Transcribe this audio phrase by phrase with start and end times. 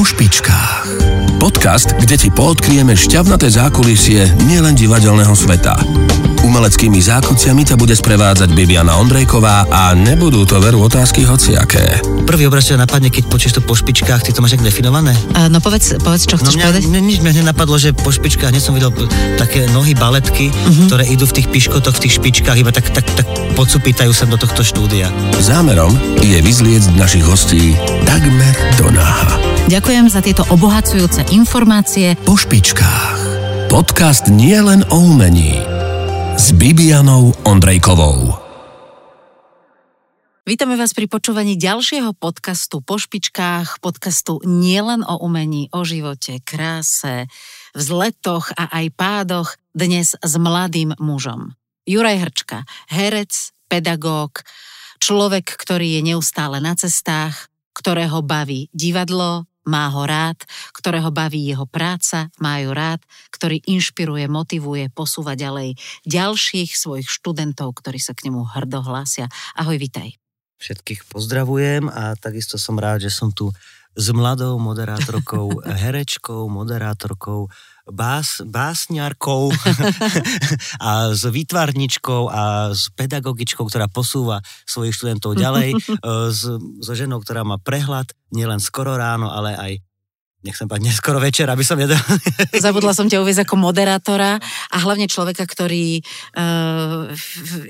[0.00, 0.96] Po špičkách.
[1.36, 5.76] Podcast, kde ti poodkrieme šťavnaté zákulisie nielen divadelného sveta.
[6.40, 12.00] Umeleckými zákuciami ťa bude sprevádzať Bibiana Ondrejková a nebudú to veru otázky hociaké.
[12.24, 15.12] Prvý obraz ťa napadne, keď počuješ to po špičkách, ty to máš nejak definované?
[15.36, 16.82] A, no povedz, povedz, čo No chceš mňa, povedať?
[16.88, 18.96] mňa, nič mňa nenapadlo, že po špičkách, hneď som videl
[19.36, 20.88] také nohy baletky, uh-huh.
[20.88, 24.40] ktoré idú v tých piškotoch, v tých špičkách, iba tak, tak, tak podsupýtajú sem do
[24.40, 25.12] tohto štúdia.
[25.44, 25.92] Zámerom
[26.24, 27.76] je vyzliecť našich hostí
[28.08, 29.49] takmer do náha.
[29.70, 32.18] Ďakujem za tieto obohacujúce informácie.
[32.26, 33.22] Po špičkách.
[33.70, 35.62] Podcast nie len o umení.
[36.34, 38.34] S Bibianou Ondrejkovou.
[40.42, 47.30] Vítame vás pri počúvaní ďalšieho podcastu po špičkách, podcastu nielen o umení, o živote, kráse,
[47.70, 51.54] vzletoch a aj pádoch, dnes s mladým mužom.
[51.86, 54.42] Juraj Hrčka, herec, pedagóg,
[54.98, 60.40] človek, ktorý je neustále na cestách, ktorého baví divadlo, má ho rád,
[60.72, 65.76] ktorého baví jeho práca, má ju rád, ktorý inšpiruje, motivuje, posúva ďalej
[66.08, 69.28] ďalších svojich študentov, ktorí sa k nemu hrdo hlásia.
[69.56, 70.16] Ahoj, vitaj.
[70.60, 73.48] Všetkých pozdravujem a takisto som rád, že som tu
[73.96, 77.48] s mladou moderátorkou, herečkou, moderátorkou,
[77.90, 79.50] bás, básňarkou
[80.88, 85.78] a s výtvarničkou a s pedagogičkou, ktorá posúva svojich študentov ďalej, e,
[86.30, 89.72] s, so ženou, ktorá má prehľad, nielen skoro ráno, ale aj
[90.40, 92.00] nechcem povedať neskoro večer, aby som nedal...
[92.64, 94.40] Zabudla som ťa uvieť ako moderátora
[94.72, 97.12] a hlavne človeka, ktorý uh,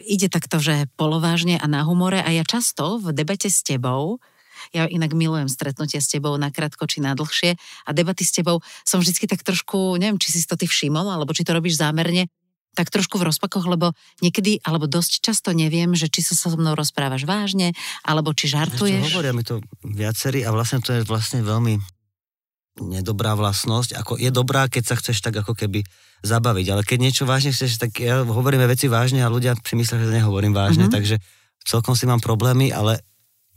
[0.07, 2.23] ide takto, že polovážne a na humore.
[2.23, 4.23] A ja často v debate s tebou
[4.71, 8.59] ja inak milujem stretnutia s tebou na krátko či na dlhšie a debaty s tebou
[8.83, 12.29] som vždycky tak trošku, neviem, či si to ty všimol, alebo či to robíš zámerne,
[12.71, 16.79] tak trošku v rozpakoch, lebo niekedy, alebo dosť často neviem, že či sa so mnou
[16.79, 19.03] rozprávaš vážne, alebo či Vieš čo, žartuješ.
[19.11, 21.83] hovoria mi to viacerí a vlastne to je vlastne veľmi
[22.81, 23.99] nedobrá vlastnosť.
[23.99, 25.83] Ako je dobrá, keď sa chceš tak ako keby
[26.23, 30.01] zabaviť, ale keď niečo vážne chceš, tak ja hovoríme veci vážne a ľudia si myslia,
[30.01, 30.93] že nehovorím vážne, Mhm.
[30.93, 31.17] takže
[31.61, 33.03] celkom si mám problémy, ale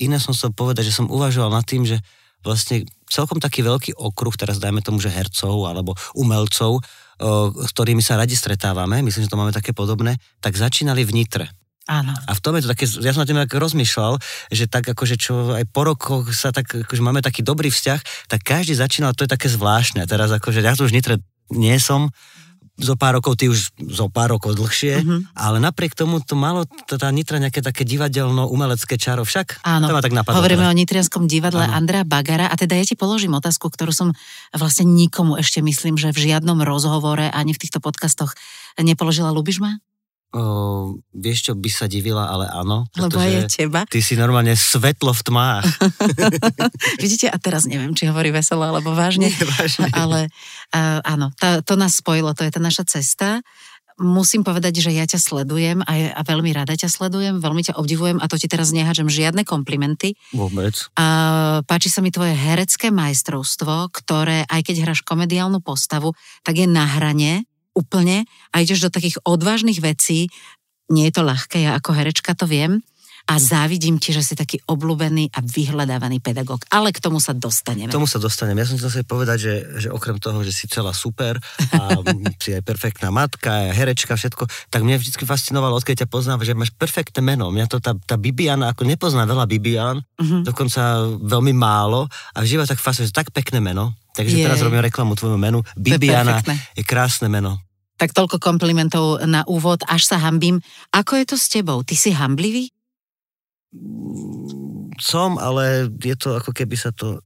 [0.01, 2.01] iné som chcel povedať, že som uvažoval nad tým, že
[2.43, 6.83] vlastne celkom taký veľký okruh, teraz dajme tomu, že hercov alebo umelcov,
[7.55, 11.47] s ktorými sa radi stretávame, myslím, že to máme také podobné, tak začínali v Nitre.
[11.83, 12.15] Áno.
[12.15, 14.15] A v tom je to také, ja som na tým tak rozmýšľal,
[14.51, 18.39] že tak akože čo aj po rokoch sa tak, akože máme taký dobrý vzťah, tak
[18.39, 20.03] každý začínal, to je také zvláštne.
[20.03, 21.19] A teraz akože ja tu už nitre
[21.51, 22.07] nie som,
[22.83, 25.17] zo pár rokov, ty už zo pár rokov dlhšie, Mhm.
[25.33, 29.63] ale napriek tomu to malo tá Nitra nejaké také divadelno-umelecké čaro však.
[29.63, 30.37] Áno, To ma tak napadlo.
[30.37, 30.71] hovoríme teraz.
[30.71, 31.73] o Nitrianskom divadle Áno.
[31.73, 34.11] Andrea Bagara a teda ja ti položím otázku, ktorú som
[34.51, 38.35] vlastne nikomu ešte myslím, že v žiadnom rozhovore ani v týchto podcastoch
[38.75, 39.29] nepoložila.
[39.29, 39.79] Ľubíš ma?
[40.33, 42.89] O, vieš, čo by sa divila, ale áno.
[42.97, 43.85] Lebo je teba.
[43.85, 45.65] Ty si normálne svetlo v tmách.
[47.05, 49.93] Vidíte, a teraz neviem, či hovorí veselo alebo vážne, Nie, vážne.
[49.93, 50.33] ale
[50.73, 53.45] uh, áno, tá, to nás spojilo, to je tá naša cesta.
[54.01, 58.17] Musím povedať, že ja ťa sledujem a, a veľmi rada ťa sledujem, veľmi ťa obdivujem
[58.17, 60.17] a to ti teraz nehážem žiadne komplimenty.
[60.33, 60.73] Vôbec.
[60.97, 66.65] A páči sa mi tvoje herecké majstrovstvo, ktoré, aj keď hráš komediálnu postavu, tak je
[66.65, 70.29] na hrane úplne a ideš do takých odvážnych vecí.
[70.93, 72.81] Nie je to ľahké, ja ako herečka to viem.
[73.23, 76.67] A závidím ti, že si taký obľúbený a vyhľadávaný pedagóg.
[76.67, 77.87] Ale k tomu sa dostaneme.
[77.87, 78.59] K tomu sa dostanem.
[78.59, 81.39] Ja som chcel povedať, že, že okrem toho, že si celá super
[81.71, 82.03] a
[82.43, 86.75] si aj perfektná matka, herečka, všetko, tak mňa vždy fascinovalo, odkedy ťa poznám, že máš
[86.75, 87.47] perfektné meno.
[87.47, 90.43] Mňa to tá, tá Bibiana, ako nepoznám veľa Bibian, Mhm.
[90.43, 93.95] dokonca veľmi málo a ma tak fascinuje, že tak pekné meno.
[94.13, 94.45] Takže Jej.
[94.45, 95.59] teraz robím reklamu tvojmu menu.
[95.73, 96.55] je Bibiana perfektné.
[96.77, 97.57] je krásne meno.
[97.97, 100.61] Tak toľko komplimentov na úvod, až sa hambím.
[100.93, 101.81] Ako je to s tebou?
[101.81, 102.69] Ty si hamblivý?
[105.01, 107.21] Som, ale je to ako keby sa to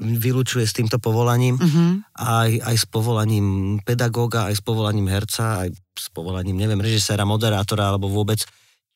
[0.00, 1.60] vylúčuje s týmto povolaním.
[1.60, 2.00] Uh-huh.
[2.16, 7.92] aj, aj s povolaním pedagóga, aj s povolaním herca, aj s povolaním, neviem, režiséra, moderátora,
[7.92, 8.40] alebo vôbec.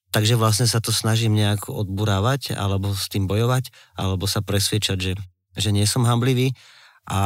[0.08, 3.68] Takže vlastne sa to snažím nejak odburávať, alebo s tým bojovať,
[4.00, 5.12] alebo sa presviečať, že,
[5.58, 6.56] že nie som hamblivý.
[7.04, 7.20] A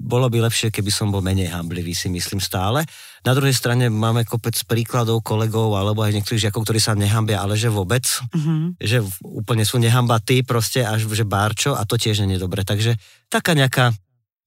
[0.00, 2.88] bolo by lepšie, keby som bol menej hamblivý, si myslím stále.
[3.20, 7.58] Na druhej strane máme kopec príkladov kolegov, alebo aj niektorých žiakov, ktorí sa nehambia, ale
[7.58, 8.72] že vôbec Uh-huh.
[8.80, 12.64] že úplne sú nehambatí proste, až že bárčo a to tiež nie je dobre.
[12.64, 12.96] Takže
[13.28, 13.92] taká nejaká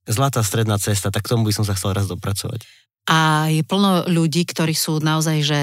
[0.08, 2.66] zlatá stredná cesta, tak k tomu by som sa chcel raz dopracovať.
[3.10, 5.62] A je plno ľudí, ktorí sú naozaj že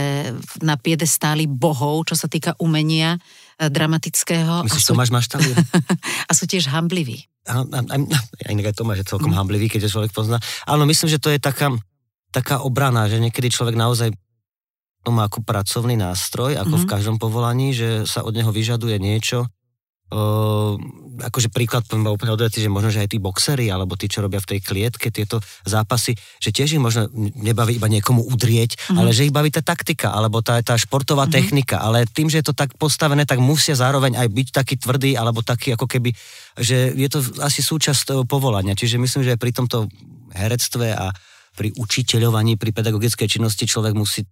[0.58, 4.66] na piedestáli bohov, čo sa týka umenia e, dramatického.
[4.66, 5.54] Myslíš, a, sú, Tomáš Maštalír?
[6.28, 7.30] a sú tiež hambliví.
[8.48, 9.38] Inak aj Tomáš je celkom Mm.
[9.40, 10.36] hamblivý, keď človek pozná.
[10.64, 11.72] Áno, myslím, že to je taká,
[12.30, 14.12] taká obrana, že niekedy človek naozaj
[15.02, 16.82] to má ako pracovný nástroj, ako Mhm.
[16.84, 19.48] v každom povolaní, že sa od neho vyžaduje niečo,
[20.12, 20.76] o,
[21.18, 24.38] akože príklad poviem úplne odveci, že možno, že aj tí boxery, alebo tí, čo robia
[24.38, 28.98] v tej klietke, tieto zápasy, že tiež ich možno nebaví iba niekomu udrieť, mm-hmm.
[28.98, 31.36] ale že ich baví tá taktika, alebo tá, tá športová mm-hmm.
[31.36, 35.18] technika, ale tým, že je to tak postavené, tak musia zároveň aj byť taký tvrdý,
[35.18, 36.14] alebo taký ako keby,
[36.56, 38.78] že je to asi súčasť povolania.
[38.78, 39.90] Čiže myslím, že aj pri tomto
[40.32, 41.10] herectve a
[41.58, 44.22] pri učiteľovaní, pri pedagogickej činnosti človek musí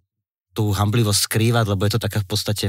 [0.55, 2.65] tú hamblivosť skrývať, lebo je to taká v podstate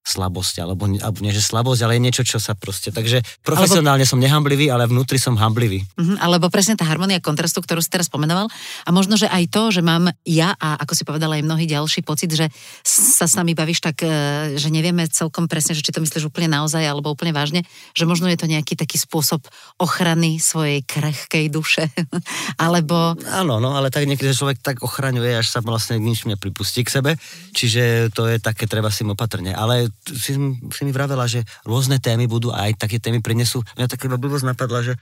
[0.00, 2.88] slabosť, alebo, alebo nie že slabosť, ale je niečo, čo sa proste...
[2.88, 5.84] Takže profesionálne alebo, som nehamblivý, ale vnútri som hamblivý.
[5.94, 8.48] Uh-huh, alebo presne tá harmonia kontrastu, ktorú si teraz pomenoval.
[8.88, 12.00] A možno, že aj to, že mám ja a ako si povedala aj mnohý ďalší
[12.00, 12.48] pocit, že
[12.82, 16.48] sa s nami bavíš tak, e, že nevieme celkom presne, že či to myslíš úplne
[16.48, 17.62] naozaj alebo úplne vážne,
[17.92, 19.44] že možno je to nejaký taký spôsob
[19.76, 21.84] ochrany svojej krehkej duše.
[22.64, 23.20] alebo...
[23.28, 27.10] Áno, no, ale tak niekedy človek tak ochraňuje, až sa vlastne nič nepripustí k sebe.
[27.52, 29.52] Čiže to je také, treba si opatrne.
[29.52, 30.36] Ale si,
[30.70, 33.62] si mi vravela, že rôzne témy budú a aj také témy prinesú.
[33.76, 34.94] Mňa taká blbosť napadla, že,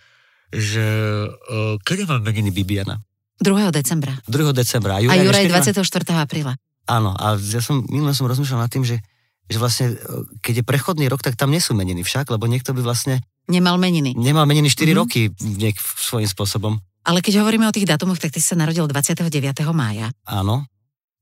[0.53, 0.85] že
[1.29, 3.01] uh, kedy mám meniny Bibiana?
[3.39, 3.71] 2.
[3.71, 4.19] decembra.
[4.27, 4.51] 2.
[4.51, 4.99] decembra.
[4.99, 5.83] A Juraj, a Juraj 24.
[6.19, 6.59] apríla.
[6.89, 8.99] Áno, a ja som, minule som rozmýšľal nad tým, že,
[9.47, 9.97] že vlastne, e,
[10.41, 13.21] keď je prechodný rok, tak tam nie sú meniny však, lebo niekto by vlastne...
[13.47, 14.17] Nemal meniny.
[14.17, 14.99] Nemal meniny 4 mm-hmm.
[14.99, 16.81] roky niek svojím spôsobom.
[17.07, 19.29] Ale keď hovoríme o tých datumoch, tak ty sa narodil 29.
[19.73, 20.11] mája.
[20.27, 20.67] Áno.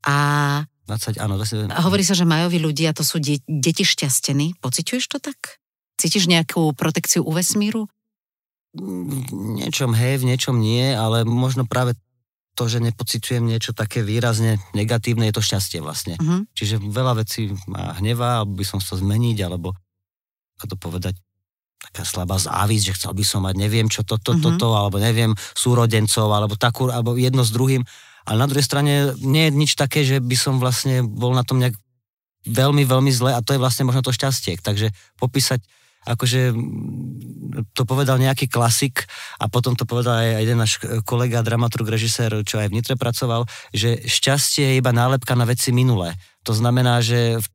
[0.06, 0.16] A
[0.86, 1.74] 20, áno, 20.
[1.74, 4.58] A hovorí sa, že majoví ľudia to sú de- deti šťastení.
[4.62, 5.58] Pociťuješ to tak?
[5.98, 7.90] Cítiš nejakú protekciu u vesmíru?
[8.76, 11.96] V niečom hej, v niečom nie, ale možno práve
[12.56, 16.16] to, že nepociťujem niečo také výrazne negatívne, je to šťastie vlastne.
[16.16, 16.48] Uh-huh.
[16.56, 19.76] Čiže veľa vecí ma hnevá, alebo by som chcel zmeniť, alebo
[20.56, 21.14] ako to povedať,
[21.76, 24.56] taká slabá závisť, že chcel by som mať neviem čo toto, uh-huh.
[24.56, 27.84] toto, alebo neviem, súrodencov, alebo takú, alebo jedno s druhým
[28.26, 31.62] ale na druhej strane nie je nič také, že by som vlastne bol na tom
[31.62, 31.78] nejak
[32.46, 34.58] veľmi, veľmi zle a to je vlastne možno to šťastie.
[34.58, 35.62] Takže popísať
[36.06, 36.54] akože
[37.74, 39.10] to povedal nejaký klasik
[39.42, 43.50] a potom to povedal aj jeden náš kolega, dramaturg, režisér, čo aj v Nitre pracoval,
[43.74, 46.14] že šťastie je iba nálepka na veci minulé.
[46.46, 47.46] To znamená, že v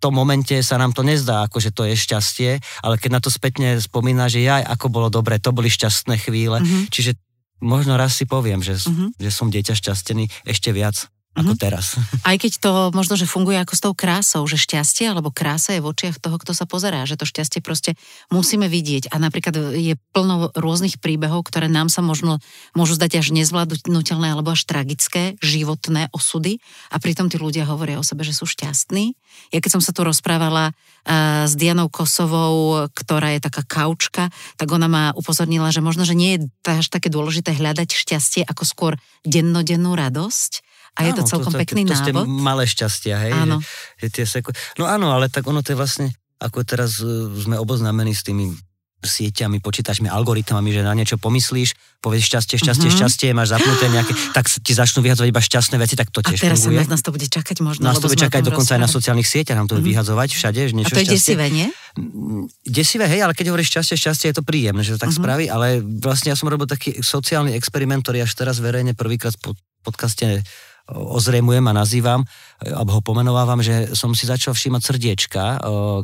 [0.00, 3.28] tom momente sa nám to nezdá, ako že to je šťastie, ale keď na to
[3.28, 6.64] spätne spomína, že ja ako bolo dobre, to boli šťastné chvíle.
[6.64, 6.88] Mm-hmm.
[6.88, 7.12] Čiže
[7.60, 9.14] možno raz si poviem, že, uh-huh.
[9.18, 11.62] že som dieťa šťastený ešte viac ako mm-hmm.
[11.62, 11.94] teraz.
[12.28, 15.82] Aj keď to možno, že funguje ako s tou krásou, že šťastie alebo krása je
[15.82, 17.94] v očiach toho, kto sa pozerá, že to šťastie proste
[18.34, 19.14] musíme vidieť.
[19.14, 22.42] A napríklad je plno rôznych príbehov, ktoré nám sa možno
[22.74, 26.58] môžu zdať až nezvládnutelné alebo až tragické, životné osudy
[26.90, 29.14] a pritom tí ľudia hovoria o sebe, že sú šťastní.
[29.54, 34.68] Ja keď som sa tu rozprávala uh, s Dianou Kosovou, ktorá je taká kaučka, tak
[34.72, 38.92] ona ma upozornila, že možno, že nie je až také dôležité hľadať šťastie ako skôr
[39.22, 40.67] dennodennú radosť,
[40.98, 42.26] a je áno, to celkom to, to, pekný to, to, to návod.
[42.26, 43.32] malé šťastia, hej?
[43.32, 43.62] Áno.
[43.62, 44.50] Že, že tie seku...
[44.74, 46.10] No áno, ale tak ono to je vlastne,
[46.42, 48.50] ako teraz uh, sme oboznámení s tými
[48.98, 52.98] sieťami, počítačmi, algoritmami, že na niečo pomyslíš, povieš šťastie, šťastie, uh-huh.
[52.98, 56.50] šťastie, máš zapnuté nejaké, tak ti začnú vyhadzovať iba šťastné veci, tak to tiež A
[56.50, 56.82] teraz funguje.
[56.82, 57.86] sa nás to bude čakať možno.
[57.86, 59.86] Nás to bude čakať dokonca aj na sociálnych sieťach, nám to uh-huh.
[59.86, 61.70] vyhadzovať všade, že niečo A to je desivé, nie?
[61.94, 65.22] Mm, desivé, hej, ale keď hovoríš šťastie, šťastie, je to príjemné, že to tak uh-huh.
[65.22, 69.54] spraví, ale vlastne ja som robil taký sociálny experiment, ktorý až teraz verejne prvýkrát po
[69.86, 70.42] podcaste
[70.88, 72.24] ozrejmujem a nazývam,
[72.64, 75.44] alebo ho pomenovávam, že som si začal všímať srdiečka,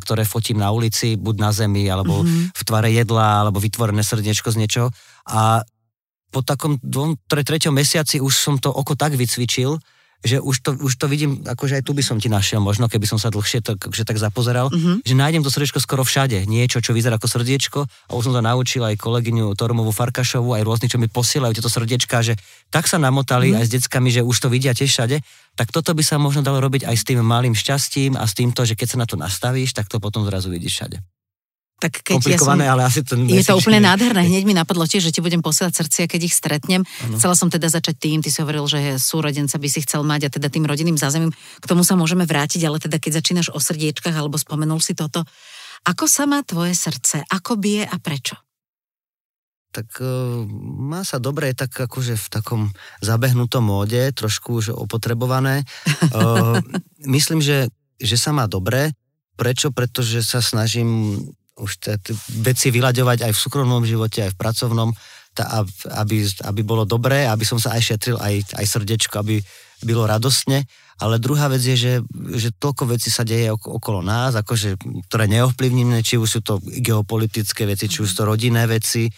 [0.05, 2.53] ktoré fotím na ulici, buď na zemi, alebo mm-hmm.
[2.53, 4.89] v tvare jedla, alebo vytvorené srdiečko z niečoho.
[5.33, 5.65] A
[6.29, 9.81] po takom dvom, treťom mesiaci už som to oko tak vycvičil,
[10.25, 13.05] že už to, už to vidím, akože aj tu by som ti našiel možno, keby
[13.05, 15.05] som sa dlhšie to, že tak zapozeral, mm-hmm.
[15.05, 16.49] že nájdem to srdiečko skoro všade.
[16.49, 20.65] Niečo, čo vyzerá ako srdiečko a už som to naučil aj kolegyňu Tormovú Farkašovu, aj
[20.65, 22.41] rôzni, čo mi posielajú tieto srdiečka, že
[22.73, 23.61] tak sa namotali mm-hmm.
[23.61, 25.21] aj s deckami, že už to vidia tiež všade.
[25.55, 28.65] Tak toto by sa možno dalo robiť aj s tým malým šťastím a s týmto,
[28.65, 30.99] že keď sa na to nastavíš, tak to potom zrazu vidíš všade
[31.83, 33.13] tak keď Komplikované, ja som, ale asi to...
[33.19, 34.25] Je to úplne nádherné.
[34.25, 36.81] Hneď mi napadlo tiež, že ti budem posielať srdcia, keď ich stretnem.
[36.87, 37.19] Ano.
[37.19, 40.33] Chcela som teda začať tým, ty si hovoril, že súrodenca by si chcel mať a
[40.33, 41.35] teda tým rodinným zázemím.
[41.35, 45.27] K tomu sa môžeme vrátiť, ale teda keď začínaš o srdiečkach alebo spomenul si toto,
[45.85, 47.27] ako sa má tvoje srdce?
[47.29, 48.39] Ako bije a prečo?
[49.75, 50.47] tak uh,
[50.79, 52.63] má sa dobre, tak akože v takom
[53.03, 55.67] zabehnutom móde, trošku už opotrebované.
[56.15, 56.63] Uh,
[57.19, 57.67] myslím, že,
[57.99, 58.95] že sa má dobre.
[59.35, 59.75] Prečo?
[59.75, 61.19] Pretože sa snažím
[61.59, 64.91] už t- t- veci vyľaďovať aj v súkromnom živote, aj v pracovnom,
[65.35, 65.67] tá,
[65.99, 69.43] aby, aby bolo dobré, aby som sa aj šetril, aj, aj srdečko, aby
[69.83, 70.67] bylo radostne.
[71.03, 71.95] Ale druhá vec je, že,
[72.39, 74.79] že toľko vecí sa deje okolo nás, akože,
[75.11, 79.11] ktoré neovplyvníme, či už sú to geopolitické veci, či už sú to rodinné veci,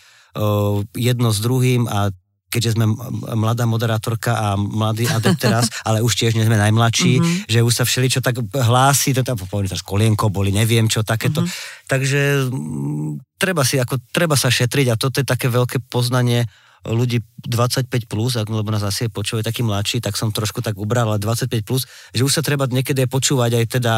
[0.97, 2.09] jedno s druhým a
[2.57, 2.89] keďže sme
[3.37, 7.53] mladá moderátorka a mladý adept teraz, ale už tiež nie sme najmladší, mm-hmm.
[7.53, 11.45] že už sa všeličo tak hlási, to tam poviem, kolienko boli, neviem čo, takéto.
[11.45, 11.85] Mm-hmm.
[11.85, 16.49] Takže m, treba si, ako, treba sa šetriť a toto je také veľké poznanie
[16.87, 21.19] ľudí 25+, plus, lebo nás asi počúvajú takí mladší, tak som trošku tak ubral, ale
[21.19, 21.85] 25+, plus,
[22.15, 23.95] že už sa treba niekedy počúvať aj teda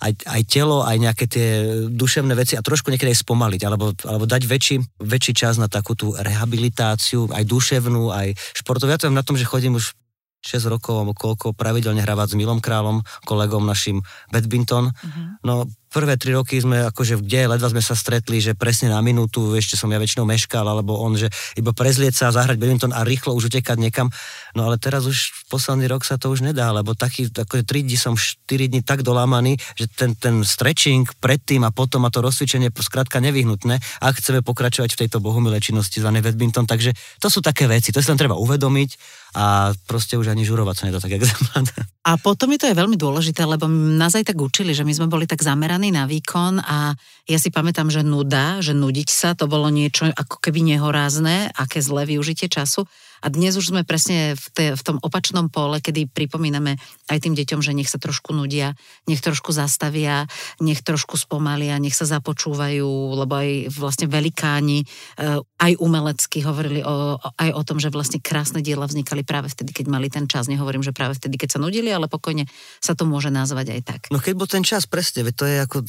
[0.00, 1.48] aj, aj telo, aj nejaké tie
[1.92, 5.92] duševné veci a trošku niekedy aj spomaliť, alebo, alebo dať väčší, väčší čas na takú
[5.92, 8.88] tú rehabilitáciu, aj duševnú, aj športovú.
[8.88, 9.92] Ja to na tom, že chodím už
[10.40, 14.00] 6 rokov koľko pravidelne hrávať s Milom Králom, kolegom našim
[14.32, 14.88] badminton.
[14.88, 15.26] Uh-huh.
[15.44, 15.54] No
[15.90, 19.74] prvé tri roky sme akože kde, ledva sme sa stretli, že presne na minútu, ešte
[19.74, 21.26] som ja väčšinou meškal, alebo on, že
[21.58, 24.06] iba prezlieť sa, zahrať badminton a rýchlo už utekať niekam.
[24.54, 27.98] No ale teraz už posledný rok sa to už nedá, lebo taký, akože 3 dní
[27.98, 32.70] som 4 dní tak dolámaný, že ten, ten stretching predtým a potom a to rozcvičenie
[32.78, 36.70] skrátka nevyhnutné, ak chceme pokračovať v tejto bohumilej činnosti zvanej badminton.
[36.70, 38.90] Takže to sú také veci, to si len treba uvedomiť
[39.34, 41.22] a proste už ani žurovať sa nedá tak, jak
[42.10, 45.06] A potom je to aj veľmi dôležité, lebo nás aj tak učili, že my sme
[45.06, 46.92] boli tak zameraní na výkon a
[47.24, 51.80] ja si pamätám, že nuda, že nudiť sa, to bolo niečo ako keby nehorázne, aké
[51.80, 52.84] zlé využitie času.
[53.20, 56.80] A dnes už sme presne v, te, v tom opačnom pole, kedy pripomíname
[57.12, 58.72] aj tým deťom, že nech sa trošku nudia,
[59.04, 60.24] nech trošku zastavia,
[60.60, 64.84] nech trošku spomalia, nech sa započúvajú, lebo aj vlastne velikáni
[65.20, 69.76] eh, aj umelecky hovorili o, aj o tom, že vlastne krásne diela vznikali práve vtedy,
[69.76, 70.48] keď mali ten čas.
[70.48, 72.48] Nehovorím, že práve vtedy, keď sa nudili, ale pokojne
[72.80, 74.00] sa to môže nazvať aj tak.
[74.08, 75.84] No keď bol ten čas, presne, to je ako,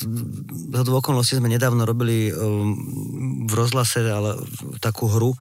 [0.75, 2.75] za okolnosti sme nedávno robili um,
[3.47, 4.37] v rozhlase ale,
[4.83, 5.33] takú hru,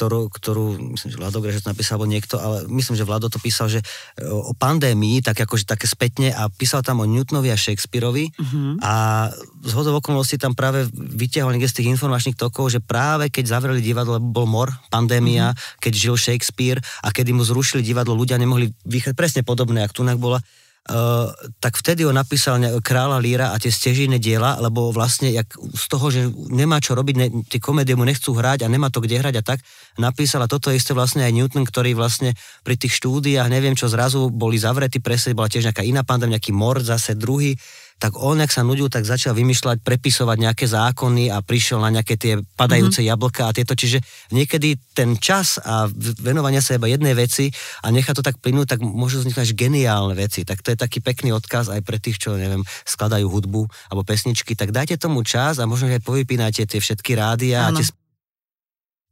[0.00, 0.64] ktorú, ktorú
[0.96, 4.24] myslím, že Vlado Grežec napísal, alebo niekto, ale myslím, že Vlado to písal, že e,
[4.24, 8.80] o pandémii, tak akože také spätne a písal tam o Newtonovi a Shakespeareovi uh-huh.
[8.80, 9.28] a
[9.60, 13.84] z hodov okolností tam práve vyťahol niekde z tých informačných tokov, že práve keď zavreli
[13.84, 15.84] divadlo, bol mor, pandémia, uh-huh.
[15.84, 20.16] keď žil Shakespeare a kedy mu zrušili divadlo, ľudia nemohli vychádzať presne podobné, ak tunak
[20.16, 20.40] bola
[20.88, 21.28] Uh,
[21.60, 26.06] tak vtedy ho napísal kráľa Líra a tie stežijné diela, lebo vlastne jak z toho,
[26.08, 29.34] že nemá čo robiť, ne, tie komédie mu nechcú hrať a nemá to kde hrať
[29.38, 29.60] a tak,
[30.00, 32.32] napísal a toto isté vlastne aj Newton, ktorý vlastne
[32.64, 36.56] pri tých štúdiách, neviem čo, zrazu boli zavretí, presne bola tiež nejaká iná pandémia, nejaký
[36.56, 37.60] mor zase druhý,
[38.00, 42.16] tak on, ak sa nudil, tak začal vymýšľať, prepisovať nejaké zákony a prišiel na nejaké
[42.16, 43.12] tie padajúce mm-hmm.
[43.12, 43.76] jablka a tieto.
[43.76, 44.00] Čiže
[44.32, 45.84] niekedy ten čas a
[46.24, 47.52] venovania sa iba jednej veci
[47.84, 50.48] a nechá to tak plynúť, tak môžu vzniknúť geniálne veci.
[50.48, 54.56] Tak to je taký pekný odkaz aj pre tých, čo neviem, skladajú hudbu alebo pesničky.
[54.56, 57.84] Tak dajte tomu čas a možno aj povypínajte tie všetky rádia a tie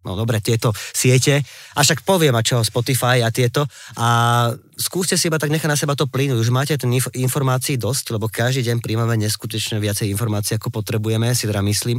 [0.06, 1.42] no dobre, tieto siete,
[1.74, 3.66] a však poviem a čo, Spotify a tieto.
[3.98, 7.74] A skúste si iba tak nechať na seba to plynúť, už máte ten inf- informácií
[7.80, 11.98] dosť, lebo každý deň príjmame neskutočne viacej informácií, ako potrebujeme, si teda myslím,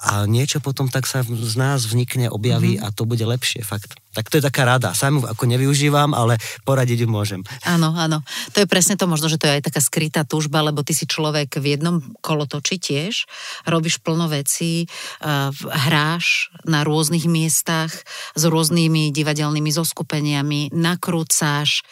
[0.00, 2.88] a niečo potom tak sa z nás vznikne, objaví mm-hmm.
[2.88, 3.92] a to bude lepšie, fakt.
[4.16, 4.96] Tak to je taká rada.
[4.96, 7.40] Sám ako nevyužívam, ale poradiť ju môžem.
[7.68, 8.24] Áno, áno.
[8.56, 11.04] To je presne to, možno, že to je aj taká skrytá túžba, lebo ty si
[11.04, 13.28] človek v jednom kolotoči tiež,
[13.68, 14.88] robíš plno vecí,
[15.22, 17.92] uh, hráš na rôznych miestach
[18.34, 21.84] s rôznymi divadelnými zoskupeniami, nakrúcáš,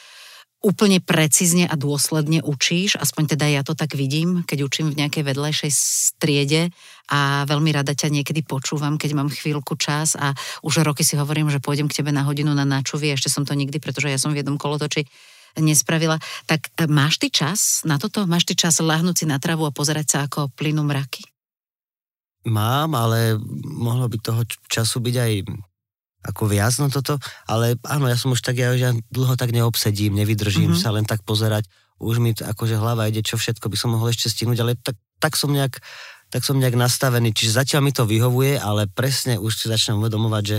[0.59, 5.23] úplne precízne a dôsledne učíš, aspoň teda ja to tak vidím, keď učím v nejakej
[5.23, 6.75] vedlejšej striede
[7.09, 10.35] a veľmi rada ťa niekedy počúvam, keď mám chvíľku čas a
[10.67, 13.55] už roky si hovorím, že pôjdem k tebe na hodinu na načuvie, ešte som to
[13.55, 15.07] nikdy, pretože ja som v jednom kolotoči
[15.57, 16.19] nespravila.
[16.47, 18.27] Tak e, máš ty čas na toto?
[18.27, 21.25] Máš ty čas láhnuť si na travu a pozerať sa, ako plynú mraky?
[22.47, 25.33] Mám, ale mohlo by toho času byť aj
[26.27, 30.19] ako viac na toto, ale áno, ja som už tak, ja, ja dlho tak neobsedím,
[30.19, 30.83] nevydržím mm-hmm.
[30.83, 34.31] sa len tak pozerať, už mi akože hlava ide, čo všetko by som mohol ešte
[34.31, 35.79] stihnúť, ale tak, tak som nejak
[36.29, 40.45] tak som nejak nastavený, čiže zatiaľ mi to vyhovuje, ale presne už si začnem uvedomovať,
[40.45, 40.59] že,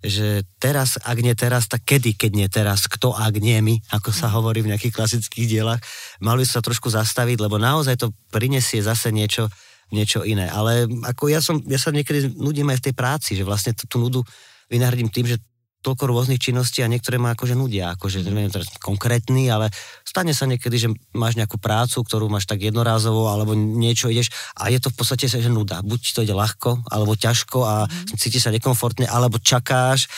[0.00, 0.26] že
[0.56, 4.32] teraz, ak nie teraz, tak kedy, keď nie teraz, kto, ak nie my, ako sa
[4.32, 5.80] hovorí v nejakých klasických dielach,
[6.24, 9.52] mali sa trošku zastaviť, lebo naozaj to prinesie zase niečo,
[9.92, 10.48] niečo iné.
[10.48, 13.84] Ale ako ja, som, ja sa niekedy nudím aj v tej práci, že vlastne tú,
[13.84, 14.24] tú nudu
[14.70, 15.42] vynahradím tým, že
[15.80, 19.72] toľko rôznych činností a niektoré ma akože nudia, akože neviem teraz konkrétny, ale
[20.04, 24.28] stane sa niekedy, že máš nejakú prácu, ktorú máš tak jednorázovo, alebo niečo ideš
[24.60, 25.80] a je to v podstate že nuda.
[25.80, 28.12] Buď to ide ľahko, alebo ťažko a mm.
[28.12, 30.12] cítiš sa nekomfortne, alebo čakáš,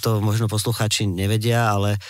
[0.00, 2.00] to možno poslucháči nevedia, ale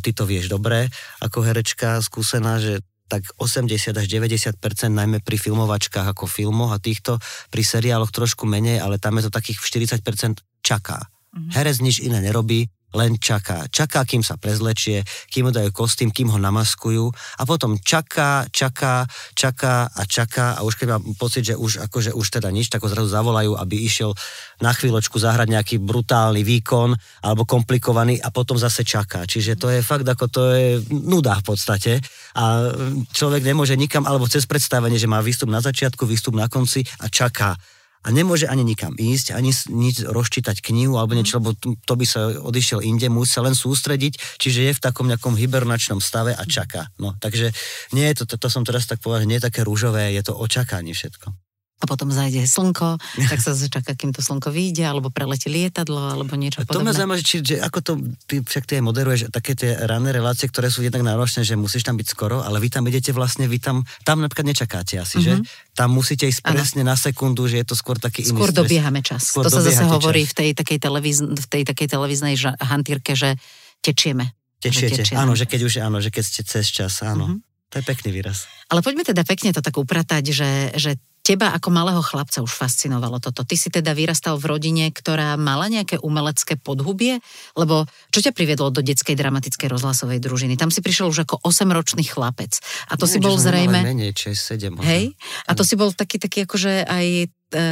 [0.00, 0.88] ty to vieš dobre,
[1.20, 4.56] ako herečka skúsená, že tak 80 až 90%
[4.88, 7.20] najmä pri filmovačkách ako filmoch a týchto,
[7.52, 11.12] pri seriáloch trošku menej, ale tam je to takých 40% čaká.
[11.34, 13.66] Herec nič iné nerobí, len čaká.
[13.68, 19.04] Čaká, kým sa prezlečie, kým mu dajú kostým, kým ho namaskujú a potom čaká, čaká,
[19.34, 22.86] čaká a čaká a už keď má pocit, že už, akože už teda nič, tak
[22.86, 24.14] ho zrazu zavolajú, aby išiel
[24.62, 26.94] na chvíľočku zahrať nejaký brutálny výkon
[27.26, 29.26] alebo komplikovaný a potom zase čaká.
[29.26, 31.92] Čiže to je fakt ako to je nuda v podstate
[32.38, 32.70] a
[33.10, 37.10] človek nemôže nikam alebo cez predstavenie, že má výstup na začiatku, výstup na konci a
[37.10, 37.58] čaká
[38.04, 42.36] a nemôže ani nikam ísť, ani nič rozčítať knihu alebo niečo, lebo to by sa
[42.36, 46.92] odišiel inde, musí sa len sústrediť, čiže je v takom nejakom hibernačnom stave a čaká.
[47.00, 47.50] No, takže
[47.96, 50.36] nie je to, to, to som teraz tak povedal, nie je také rúžové, je to
[50.36, 51.43] očakanie všetko
[51.84, 52.96] a potom zajde slnko,
[53.28, 56.80] tak sa čaká, kým to slnko vyjde, alebo preletí lietadlo, alebo niečo podobné.
[56.80, 57.92] To ma zaujíma, či, že ako to,
[58.24, 61.84] ty však ty aj moderuješ také tie ranné relácie, ktoré sú jednak náročné, že musíš
[61.84, 65.28] tam byť skoro, ale vy tam idete vlastne, vy tam, tam napríklad nečakáte asi, mm-hmm.
[65.28, 65.32] že?
[65.36, 65.44] Mhm.
[65.74, 66.94] Tam musíte ísť presne ano.
[66.94, 69.34] na sekundu, že je to skôr taký iný Skôr dobiehame čas.
[69.34, 70.30] Skôr to sa zase hovorí čas.
[70.30, 73.34] v tej takej, televíz, v tej takej televíznej hantírke, že
[73.82, 74.32] tečieme.
[74.62, 77.28] Tečiete, že áno, že keď už, áno, že keď ste cez čas, áno.
[77.28, 77.52] Mm-hmm.
[77.74, 78.46] To je pekný výraz.
[78.70, 80.94] Ale poďme teda pekne to tak upratať, že, že
[81.24, 83.48] Teba ako malého chlapca už fascinovalo toto.
[83.48, 87.16] Ty si teda vyrastal v rodine, ktorá mala nejaké umelecké podhubie,
[87.56, 90.60] lebo čo ťa priviedlo do detskej dramatickej rozhlasovej družiny?
[90.60, 92.60] Tam si prišiel už ako 8-ročný chlapec.
[92.92, 93.80] A to Nie, si bol zrejme...
[93.80, 94.84] Menej, 6, 7.
[94.84, 95.16] Hej?
[95.48, 97.64] A to si bol taký, taký akože aj e,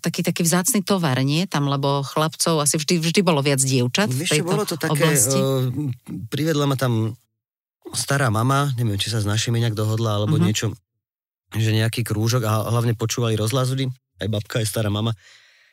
[0.00, 1.44] taký, taký vzácný tovar, nie?
[1.44, 4.96] Tam, lebo chlapcov asi vždy, vždy bolo viac dievčat Víš, v tejto bolo to také,
[4.96, 5.36] oblasti.
[5.36, 5.92] Uh,
[6.32, 7.12] privedla ma tam
[7.92, 10.48] stará mama, neviem, či sa s našimi nejak dohodla, alebo uh-huh.
[10.48, 10.72] niečo
[11.54, 13.90] že nejaký krúžok a hlavne počúvali rozhlas vždy,
[14.22, 15.16] aj babka, aj stará mama,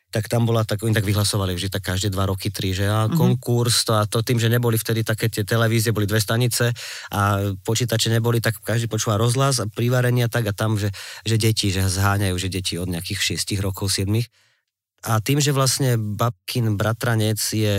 [0.07, 3.05] tak tam bola, tak oni tak vyhlasovali vždy tak každé dva roky, tri, že a
[3.05, 3.19] mm-hmm.
[3.19, 6.71] konkurs, to a to tým, že neboli vtedy také tie televízie, boli dve stanice
[7.11, 10.95] a počítače neboli, tak každý počúva rozhlas a privarenia tak a tam, že,
[11.27, 14.07] že deti, že zháňajú, že deti od nejakých 6 rokov, 7
[15.05, 17.77] a tým, že vlastne babkin bratranec je,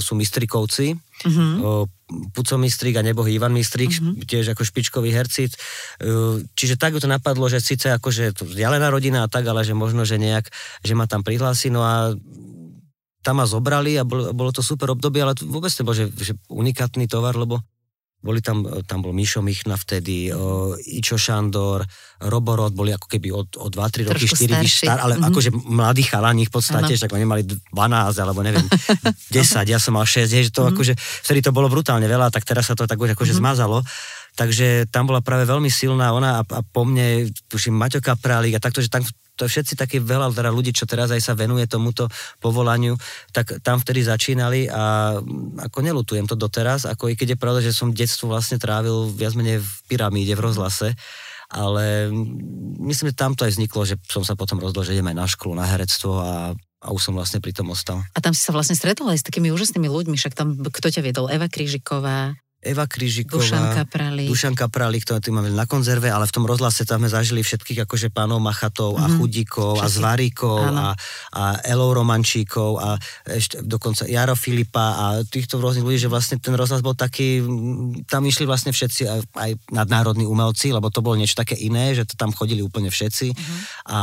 [0.00, 1.84] sú mistrikovci, uh-huh.
[2.06, 4.28] Puco Mistrík a nebohý Ivan Mistrík, uh-huh.
[4.28, 5.48] tiež ako špičkový herci.
[6.52, 10.20] Čiže tak to napadlo, že síce akože vzdialená rodina a tak, ale že možno, že
[10.20, 10.52] nejak,
[10.84, 12.12] že ma tam prihlási, no a
[13.24, 16.36] tam ma zobrali a bolo, bolo to super obdobie, ale to vôbec nebol, že, že
[16.52, 17.64] unikátny tovar, lebo
[18.24, 21.84] boli tam, tam bol Mišo Michna vtedy, o, Ičo Šandor,
[22.24, 25.28] Roborod, boli ako keby od, od 2-3 roky, 4 vyš star, ale mm-hmm.
[25.28, 27.76] akože mladí chalani v podstate, že oni mali 12
[28.16, 28.64] alebo neviem,
[29.36, 30.72] 10, ja som mal 6, že to mm-hmm.
[30.72, 33.44] akože, vtedy to bolo brutálne veľa, tak teraz sa to tak už akože mm-hmm.
[33.44, 33.84] zmazalo.
[34.34, 38.64] Takže tam bola práve veľmi silná ona a, a po mne, tuším, Maťo Kaprálik a
[38.64, 42.06] takto, že tam to všetci takí veľa teda ľudí, čo teraz aj sa venuje tomuto
[42.38, 42.94] povolaniu,
[43.34, 45.16] tak tam vtedy začínali a
[45.58, 49.34] ako nelutujem to doteraz, ako i keď je pravda, že som detstvo vlastne trávil viac
[49.34, 50.88] menej v pyramíde, v rozhlase,
[51.50, 52.08] ale
[52.82, 55.58] myslím, že tam to aj vzniklo, že som sa potom rozhodol, že ideme na školu,
[55.58, 56.32] na herectvo a
[56.84, 58.04] a už som vlastne pri tom ostal.
[58.12, 61.00] A tam si sa vlastne stretol aj s takými úžasnými ľuďmi, však tam kto ťa
[61.00, 61.32] viedol?
[61.32, 66.48] Eva Krížiková, Eva Kryžiková, Dušanka Pralík, Dušanka Pralík, to máme na konzerve, ale v tom
[66.48, 69.04] rozhlase tam sme zažili všetkých akože pánov Machatov mm-hmm.
[69.04, 69.16] a mhm.
[69.20, 69.84] Chudíkov Všetci.
[69.84, 70.86] a Zvaríkov a,
[71.36, 72.96] a Elou Romančíkov a
[73.28, 77.44] ešte dokonca Jaro Filipa a týchto rôznych ľudí, že vlastne ten rozhlas bol taký,
[78.08, 82.08] tam išli vlastne všetci aj, aj nadnárodní umelci, lebo to bolo niečo také iné, že
[82.08, 83.58] to tam chodili úplne všetci mm-hmm.
[83.90, 83.98] a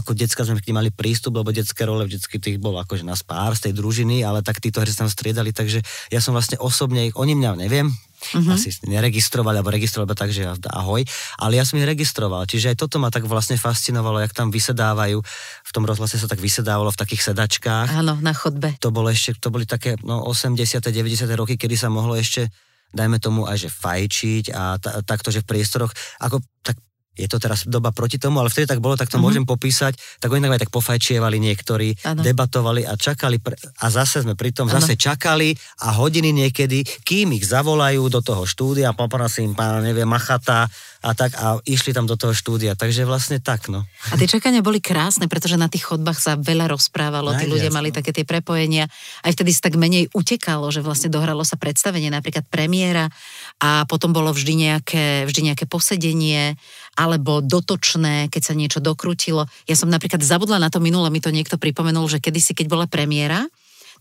[0.00, 3.58] ako decka sme k mali prístup, lebo detské role vždycky tých bolo akože nás pár
[3.58, 5.82] z tej družiny, ale tak títo hry sa tam striedali, takže
[6.14, 8.54] ja som vlastne osobne, oni mňa neviem, neviem, uh-huh.
[8.54, 11.02] asi neregistrovali, alebo registrovali tak, že ahoj,
[11.42, 15.18] ale ja som ich registroval, čiže aj toto ma tak vlastne fascinovalo, jak tam vysedávajú,
[15.66, 17.98] v tom rozhlase sa tak vysedávalo v takých sedačkách.
[17.98, 18.78] Áno, na chodbe.
[18.78, 20.78] To bolo ešte, to boli také no, 80.
[20.78, 21.26] 90.
[21.34, 22.46] roky, kedy sa mohlo ešte
[22.94, 25.90] dajme tomu aj, že fajčiť a ta, takto, že v priestoroch,
[26.22, 26.78] ako tak
[27.14, 29.24] je to teraz doba proti tomu, ale vtedy tak bolo, tak to mm-hmm.
[29.24, 32.20] môžem popísať, tak oni tak tak pofajčievali niektorí, ano.
[32.24, 34.80] debatovali a čakali pre, a zase sme pri tom ano.
[34.80, 35.54] zase čakali
[35.86, 40.66] a hodiny niekedy, kým ich zavolajú do toho štúdia, poprosím pána, neviem, Machata
[41.04, 43.84] a tak a išli tam do toho štúdia, takže vlastne tak, no.
[44.08, 47.92] A tie čakania boli krásne, pretože na tých chodbách sa veľa rozprávalo, tí ľudia mali
[47.92, 48.88] také tie prepojenia,
[49.20, 53.12] aj vtedy sa tak menej utekalo, že vlastne dohralo sa predstavenie, napríklad premiéra
[53.60, 56.56] a potom bolo vždy nejaké, vždy nejaké posedenie
[56.96, 59.44] alebo dotočné, keď sa niečo dokrutilo.
[59.68, 62.86] Ja som napríklad zabudla na to minule, mi to niekto pripomenul, že kedysi, keď bola
[62.88, 63.44] premiéra,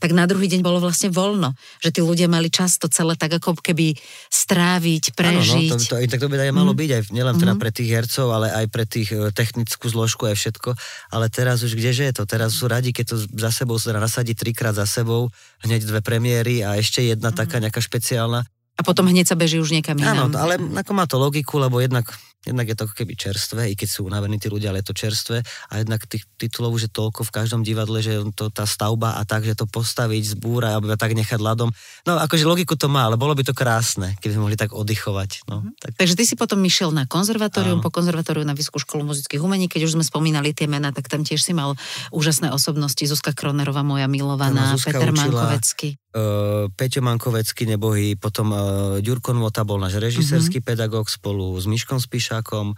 [0.03, 1.55] tak na druhý deň bolo vlastne voľno.
[1.79, 3.95] Že tí ľudia mali čas to celé tak ako keby
[4.27, 5.71] stráviť, prežiť.
[5.71, 6.79] Áno, no, to, to, tak to by aj malo mm.
[6.83, 7.61] byť, aj nielen teda mm.
[7.63, 10.75] pre tých hercov, ale aj pre tých e, technickú zložku aj všetko.
[11.07, 12.27] Ale teraz už kdeže je to?
[12.27, 15.31] Teraz sú radi, keď to za sebou sa nasadí trikrát za sebou,
[15.63, 17.39] hneď dve premiéry a ešte jedna mm.
[17.39, 18.43] taká nejaká špeciálna.
[18.75, 20.27] A potom hneď sa beží už niekam inám.
[20.27, 22.11] Áno, ale ako má to logiku, lebo jednak
[22.43, 24.95] jednak je to ako keby čerstvé, i keď sú unavení tí ľudia, ale je to
[24.95, 29.15] čerstvé a jednak tých titulov už je toľko v každom divadle, že to, tá stavba
[29.17, 31.71] a tak, že to postaviť, zbúra a tak nechať ľadom.
[32.03, 35.47] No akože logiku to má, ale bolo by to krásne, keby sme mohli tak oddychovať.
[35.47, 35.73] No, mm-hmm.
[35.79, 35.91] tak.
[35.95, 37.85] Takže ty si potom išiel na konzervatórium, Áno.
[37.85, 41.23] po konzervatóriu na Vysokú školu muzických umení, keď už sme spomínali tie mená, tak tam
[41.23, 41.79] tiež si mal
[42.11, 45.95] úžasné osobnosti, Zuzka Kronerová, moja milovaná, Peter Mankovecký.
[46.13, 50.69] Uh, Peťo Mankovecký nebohý, potom uh, Ďurko Nvota bol náš režisérsky mm-hmm.
[50.69, 51.97] pedagóg spolu s Miškom
[52.33, 52.73] Spíšakom.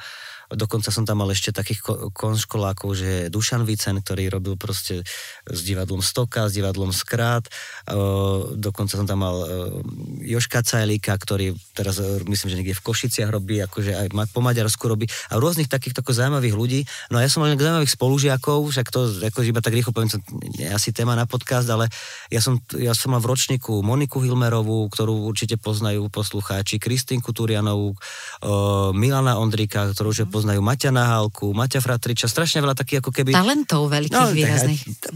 [0.54, 5.02] Dokonca som tam mal ešte takých konškolákov, že Dušan Vicen, ktorý robil proste
[5.50, 7.50] s divadlom Stoka, s divadlom Skrát.
[8.54, 9.42] Dokonca som tam mal
[10.22, 11.98] Joška Cajlíka, ktorý teraz
[12.30, 16.14] myslím, že niekde v Košiciach robí, akože aj po Maďarsku robí a rôznych takých tako
[16.14, 16.80] zaujímavých ľudí.
[17.10, 20.22] No a ja som mal zaujímavých spolužiakov, však to ako iba tak rýchlo poviem, to
[20.62, 21.90] nie asi téma na podcast, ale
[22.30, 27.98] ja som, ja som mal v ročníku Moniku Hilmerovú, ktorú určite poznajú poslucháči, Kristýnku Turianovú,
[28.94, 33.34] Milana Ondrika, ktorú už je poznajú Maťa Nahálku, Maťa Fratriča, strašne veľa takých ako keby...
[33.34, 34.82] Talentov veľkých, no, výrazných.
[35.02, 35.14] Tak,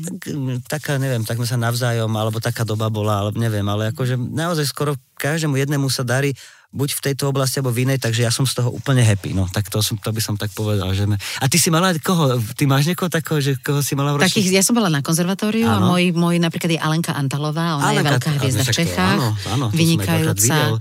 [0.66, 4.66] taká, neviem, tak sme sa navzájom, alebo taká doba bola, ale neviem, ale akože naozaj
[4.66, 6.34] skoro každému jednému sa darí
[6.70, 9.50] buď v tejto oblasti, alebo v inej, takže ja som z toho úplne happy, no,
[9.50, 11.10] tak to, som, to by som tak povedal, že...
[11.10, 11.18] Me...
[11.42, 12.38] A ty si mala koho?
[12.54, 15.66] Ty máš niekoho takého, že koho si mala v Takých, ja som bola na konzervatóriu
[15.66, 15.90] ano.
[15.90, 19.30] a môj, môj napríklad je Alenka Antalová, ona Alenka, je veľká hviezda v Čechách, áno,
[19.50, 20.78] áno, vynikajúca.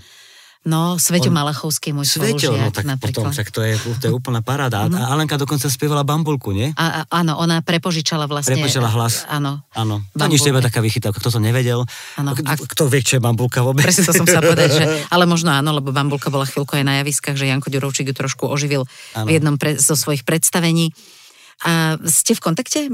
[0.67, 3.31] No, Sveťo on, Malachovský, môj Sveťo, no tak napríklad.
[3.31, 4.91] potom, však to je, to je úplná paráda.
[4.91, 4.99] Mm-hmm.
[4.99, 6.75] A Alenka dokonca spievala bambulku, nie?
[6.75, 8.59] A, a, áno, ona prepožičala vlastne.
[8.59, 9.23] Prepožičala hlas.
[9.31, 9.63] Áno.
[9.79, 10.03] Áno.
[10.19, 11.87] To nič teba taká vychytávka, kto to nevedel.
[12.19, 12.35] Áno.
[12.35, 13.87] A, kto vie, čo je bambulka vôbec?
[13.87, 16.95] Presne to som sa povedať, že, ale možno áno, lebo bambulka bola chvíľko aj na
[17.01, 18.83] javiskách, že Janko Ďurovčík ju trošku oživil
[19.15, 19.31] ano.
[19.31, 20.91] v jednom pre, zo svojich predstavení.
[21.67, 22.87] A ste v kontakte?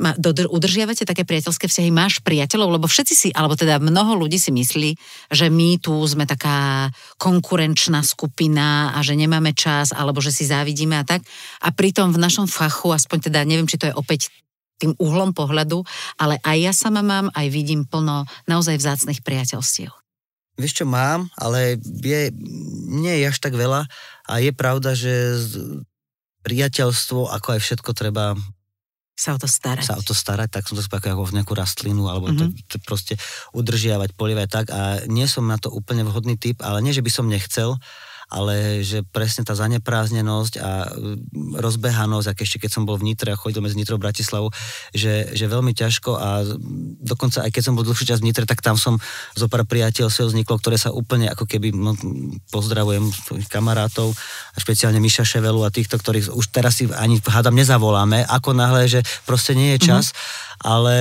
[0.49, 1.93] Udržiavate také priateľské vzťahy?
[1.93, 2.81] Máš priateľov?
[2.81, 4.91] Lebo všetci si, alebo teda mnoho ľudí si myslí,
[5.29, 6.89] že my tu sme taká
[7.21, 11.21] konkurenčná skupina a že nemáme čas, alebo že si závidíme a tak.
[11.61, 14.33] A pritom v našom fachu, aspoň teda neviem, či to je opäť
[14.81, 15.85] tým uhlom pohľadu,
[16.17, 19.93] ale aj ja sama mám, aj vidím plno naozaj vzácných priateľstiev.
[20.55, 22.31] Vieš čo, mám, ale je,
[22.91, 23.91] nie je až tak veľa
[24.25, 25.13] a je pravda, že
[26.45, 28.37] priateľstvo, ako aj všetko treba
[29.15, 29.87] sa o to starať.
[29.87, 32.67] Sa o to starať, tak som to spákal ako v nejakú rastlinu, alebo mm-hmm.
[32.67, 33.15] to, to proste
[33.55, 37.11] udržiavať, polievať tak a nie som na to úplne vhodný typ, ale nie, že by
[37.15, 37.79] som nechcel,
[38.35, 43.31] ale že presne tá zanepráznenosť a mm, rozbehanosť, ak ešte keď som bol v Nitre
[43.31, 44.51] a chodil medzi Nitrou Bratislavu,
[44.91, 46.43] že, že veľmi ťažko a
[46.99, 48.99] dokonca aj keď som bol dlhší čas v Nitre, tak tam som
[49.39, 51.95] zo pár priateľstiev vzniklo, ktoré sa úplne ako keby, no,
[52.51, 53.07] pozdravujem
[53.47, 54.11] kamarátov,
[54.55, 58.91] a špeciálne Miša Ševelu a týchto, ktorých už teraz si ani hádam nezavoláme, ako náhle,
[58.91, 60.11] že proste nie je čas.
[60.11, 60.97] Mm-hmm ale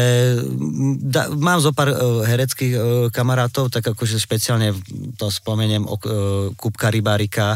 [1.00, 4.76] da, mám zo pár uh, hereckých uh, kamarátov, tak akože špeciálne
[5.15, 6.91] to spomeniem uh, Kupka
[7.24, 7.56] Rybárika,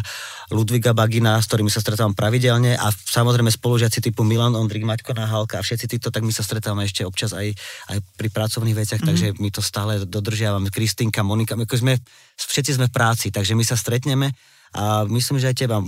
[0.56, 5.60] Ludviga Bagina, s ktorými sa stretávam pravidelne a samozrejme spolužiaci typu Milan Ondrik, Maťko Nahalka
[5.60, 7.52] a všetci títo, tak my sa stretávame ešte občas aj,
[7.92, 9.36] aj pri pracovných veciach, mm-hmm.
[9.36, 10.72] takže my to stále dodržiavame.
[10.72, 12.00] Kristinka, Monika, ako sme,
[12.40, 14.32] všetci sme v práci, takže my sa stretneme
[14.72, 15.84] a myslím, že aj teba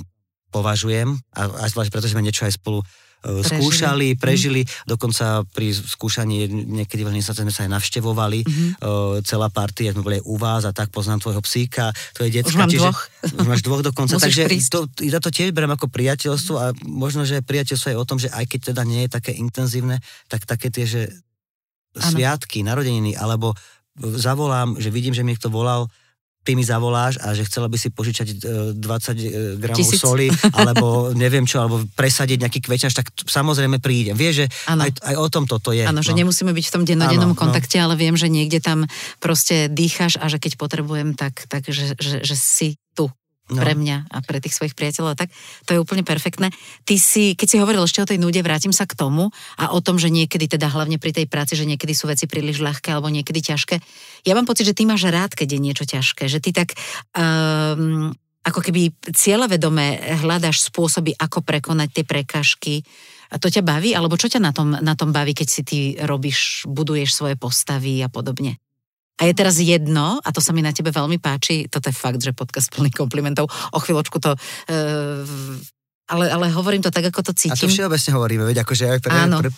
[0.52, 2.84] považujem a aj zvlášť preto, sme niečo aj spolu
[3.20, 3.60] prežili.
[3.60, 4.18] skúšali, mhm.
[4.20, 4.88] prežili, mm.
[4.88, 8.70] dokonca pri skúšaní niekedy veľmi sa sme sa aj navštevovali, mm-hmm.
[8.80, 12.52] uh, celá partia, sme boli aj u vás a tak poznám tvojho psíka, je detská.
[12.52, 13.00] Už mám čiže, dvoch.
[13.36, 17.44] Už máš dvoch dokonca, takže to, ja to tiež berem ako priateľstvo a možno, že
[17.44, 20.00] priateľstvo je o tom, že aj keď teda nie je také intenzívne,
[20.32, 21.02] tak také tie, že
[21.96, 22.16] ano.
[22.16, 23.52] sviatky, narodeniny, alebo
[24.00, 25.92] zavolám, že vidím, že mi niekto volal,
[26.50, 29.30] ty mi zavoláš a že chcela by si požičať 20 e, e,
[29.62, 30.02] gramov Tisíc.
[30.02, 34.18] soli, alebo neviem čo, alebo presadiť nejaký kveťaž, tak samozrejme prídem.
[34.18, 35.86] Vieš, že aj, aj o tom toto je.
[35.86, 36.06] Áno, no.
[36.06, 37.38] že nemusíme byť v tom dennodennom no.
[37.38, 37.86] kontakte, no.
[37.86, 38.90] ale viem, že niekde tam
[39.22, 43.14] proste dýcháš a že keď potrebujem, tak, tak že, že, že si tu
[43.50, 43.62] no.
[43.62, 45.34] pre mňa a pre tých svojich priateľov tak.
[45.66, 46.54] To je úplne perfektné.
[46.86, 49.80] Ty si, keď si hovoril ešte o tej nude, vrátim sa k tomu a o
[49.82, 53.10] tom, že niekedy teda hlavne pri tej práci, že niekedy sú veci príliš ľahké alebo
[53.10, 53.82] niekedy ťažké.
[54.24, 56.78] Ja mám pocit, že ty máš rád, keď je niečo ťažké, že ty tak
[57.18, 58.14] um,
[58.46, 62.76] ako keby cieľavedome hľadáš spôsoby, ako prekonať tie prekažky.
[63.30, 63.94] A to ťa baví?
[63.94, 68.02] Alebo čo ťa na tom, na tom baví, keď si ty robíš, buduješ svoje postavy
[68.02, 68.58] a podobne?
[69.20, 72.24] A je teraz jedno, a to sa mi na tebe veľmi páči, toto je fakt,
[72.24, 75.24] že podcast plný komplimentov, o chvíľočku to uh,
[76.10, 77.54] ale, ale hovorím to tak, ako to cítim.
[77.54, 79.54] A to všeobecne hovoríme, veď akože aj pre, Áno, pre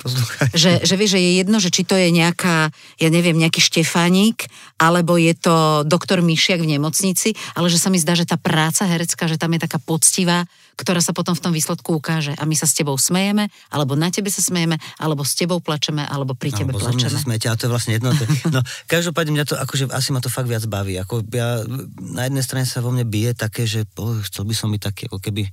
[0.51, 2.67] že, že vieš, že je jedno, že či to je nejaká,
[2.99, 7.95] ja neviem, nejaký Štefánik, alebo je to doktor Myšiak v nemocnici, ale že sa mi
[8.03, 10.43] zdá, že tá práca herecká, že tam je taká poctivá,
[10.75, 12.35] ktorá sa potom v tom výsledku ukáže.
[12.37, 16.03] A my sa s tebou smejeme, alebo na tebe sa smejeme, alebo s tebou plačeme,
[16.05, 17.11] alebo pri tebe alebo plačeme.
[17.11, 18.09] Sa smejete, ale to je vlastne jedno.
[18.51, 18.59] No,
[18.91, 20.99] každopádne mňa to, akože asi ma to fakt viac baví.
[20.99, 21.63] Ako ja,
[21.99, 25.03] na jednej strane sa vo mne bije také, že oh, chcel by som byť taký,
[25.07, 25.47] ako keby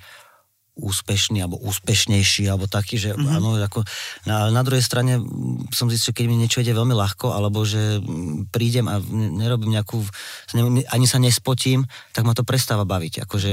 [0.78, 3.34] úspešný alebo úspešnejší alebo taký, že mm-hmm.
[3.34, 3.82] áno, ako
[4.24, 5.18] na, na druhej strane
[5.74, 7.98] som zistil, keď mi niečo ide veľmi ľahko alebo že
[8.54, 9.98] prídem a nerobím nejakú,
[10.94, 11.82] ani sa nespotím,
[12.14, 13.26] tak ma to prestáva baviť.
[13.26, 13.52] Akože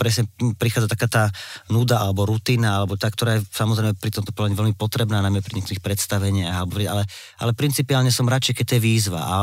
[0.00, 1.24] presne prichádza taká tá
[1.68, 5.60] nuda alebo rutina, alebo tá, ktorá je samozrejme pri tomto plne veľmi potrebná, najmä pri
[5.60, 7.04] niektorých predstaveniach, ale,
[7.38, 9.36] ale principiálne som radšej, keď to je výzva a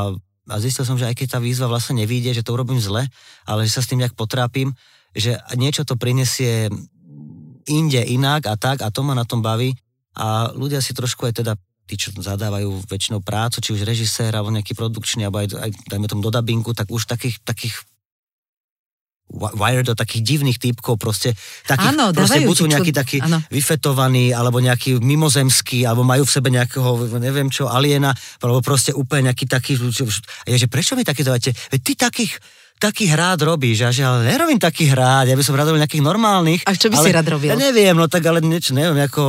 [0.46, 3.02] a zistil som, že aj keď tá výzva vlastne nevíde, že to urobím zle,
[3.42, 4.70] ale že sa s tým nejak potrápim,
[5.10, 6.70] že niečo to prinesie
[7.66, 9.74] inde inak a tak a to ma na tom baví
[10.16, 11.52] a ľudia si trošku aj teda
[11.86, 16.06] tí, čo zadávajú väčšinou prácu, či už režisér, alebo nejaký produkčný, alebo aj, aj dajme
[16.10, 17.78] tomu do dabingu, tak už takých, takých
[19.30, 21.34] wired do takých divných typkov, proste
[21.66, 23.42] takých, áno, proste buď sú nejaký taký áno.
[23.50, 29.30] vyfetovaný, alebo nejaký mimozemský, alebo majú v sebe nejakého, neviem čo, aliena, alebo proste úplne
[29.30, 31.54] nejaký taký, je, že prečo mi také dávate?
[31.70, 32.38] Veď ty takých,
[32.76, 36.04] takých rád robíš, a že ale nerobím takých rád, ja by som rád robil nejakých
[36.04, 36.60] normálnych.
[36.68, 37.48] A čo by ale, si rád robil?
[37.52, 39.22] Ja neviem, no tak ale niečo, neviem, ako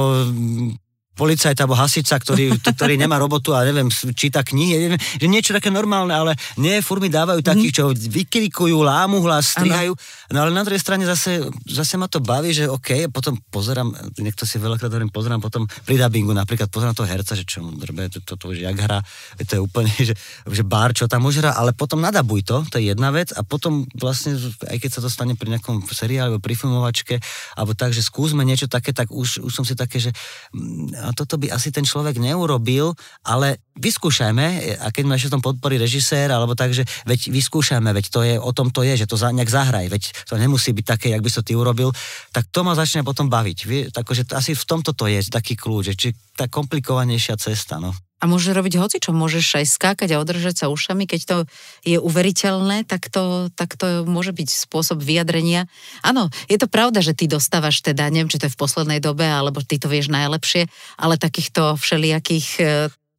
[1.18, 5.74] policajt alebo hasica, ktorý, ktorý nemá robotu a neviem, číta knihy, neviem, že niečo také
[5.74, 9.98] normálne, ale nie, furt mi dávajú takých, čo vykrikujú, lámu hlas, strihajú.
[10.30, 13.90] No ale na druhej strane zase, zase ma to baví, že OK, potom pozerám,
[14.22, 17.74] niekto si veľakrát hovorím, pozerám potom pri dubbingu, napríklad pozerám toho herca, že čo mu
[17.74, 19.02] drbe, to, to, to už jak hra,
[19.42, 20.14] to je úplne, že,
[20.46, 23.42] že bar, čo tam už hra, ale potom nadabuj to, to je jedna vec a
[23.42, 24.38] potom vlastne,
[24.70, 27.16] aj keď sa to stane pri nejakom seriáli alebo pri filmovačke,
[27.56, 30.12] alebo tak, že skúsme niečo také, tak už, už som si také, že
[30.54, 32.92] mm, a toto by asi ten človek neurobil,
[33.24, 34.46] ale vyskúšajme,
[34.84, 38.36] a keď ma ešte tom podporí režisér, alebo tak, že veď vyskúšajme, veď to je,
[38.36, 41.24] o tom to je, že to za, nejak zahraj, veď to nemusí byť také, jak
[41.24, 41.96] by to ty urobil,
[42.36, 43.58] tak to ma začne potom baviť.
[43.64, 47.96] Vie, takže asi v tomto to je taký kľúč, či tá komplikovanejšia cesta, no.
[48.18, 51.38] A môžeš robiť hoci, čo môžeš aj skákať a održať sa ušami, keď to
[51.86, 55.70] je uveriteľné, tak to, tak to môže byť spôsob vyjadrenia.
[56.02, 59.22] Áno, je to pravda, že ty dostávaš teda, neviem, či to je v poslednej dobe,
[59.22, 60.66] alebo ty to vieš najlepšie,
[60.98, 62.66] ale takýchto všelijakých e,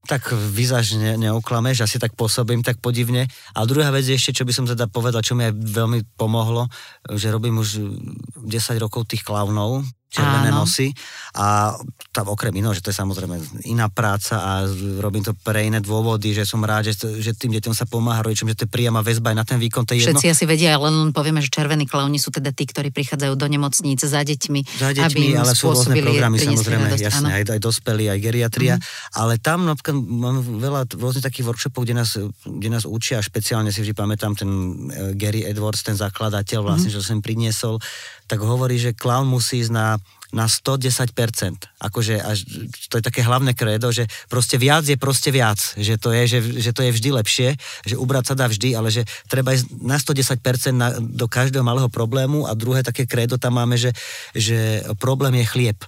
[0.09, 3.29] tak vyzaž ne, neoklameš, asi tak pôsobím tak podivne.
[3.53, 6.65] A druhá vec ešte, čo by som teda povedal, čo mi aj veľmi pomohlo,
[7.13, 7.85] že robím už
[8.41, 8.49] 10
[8.81, 10.65] rokov tých klaunov, červené Áno.
[10.65, 10.89] nosy
[11.37, 11.77] a
[12.11, 13.37] tam okrem iného, že to je samozrejme
[13.69, 14.53] iná práca a
[14.99, 18.49] robím to pre iné dôvody, že som rád, že, že tým deťom sa pomáha rodičom,
[18.49, 20.17] že to je príjama väzba aj na ten výkon, to je jedno.
[20.17, 24.01] Všetci asi vedia, len povieme, že červení klauni sú teda tí, ktorí prichádzajú do nemocníc
[24.01, 24.61] za deťmi.
[24.81, 28.75] Za deťmi, aby ale sú rôzne programy, samozrejme, radosť, jasne, aj, aj dospelí, aj geriatria,
[28.81, 29.21] mm-hmm.
[29.21, 32.17] ale tam napríklad mám veľa rôznych takých workshopov, kde nás,
[32.49, 37.05] kde nás učia, špeciálne si vždy pamätám ten uh, Gary Edwards, ten zakladateľ vlastne, mm-hmm.
[37.05, 37.77] čo som priniesol,
[38.25, 39.98] tak hovorí, že clown musí ísť na
[40.29, 41.09] na 110%.
[41.81, 42.45] Akože až,
[42.93, 45.57] to je také hlavné kredo, že proste viac je proste viac.
[45.77, 47.49] Že to je, že, že to je vždy lepšie,
[47.89, 51.89] že ubrať sa dá vždy, ale že treba ísť na 110% na, do každého malého
[51.89, 53.97] problému a druhé také kredo tam máme, že,
[54.37, 55.79] že problém je chlieb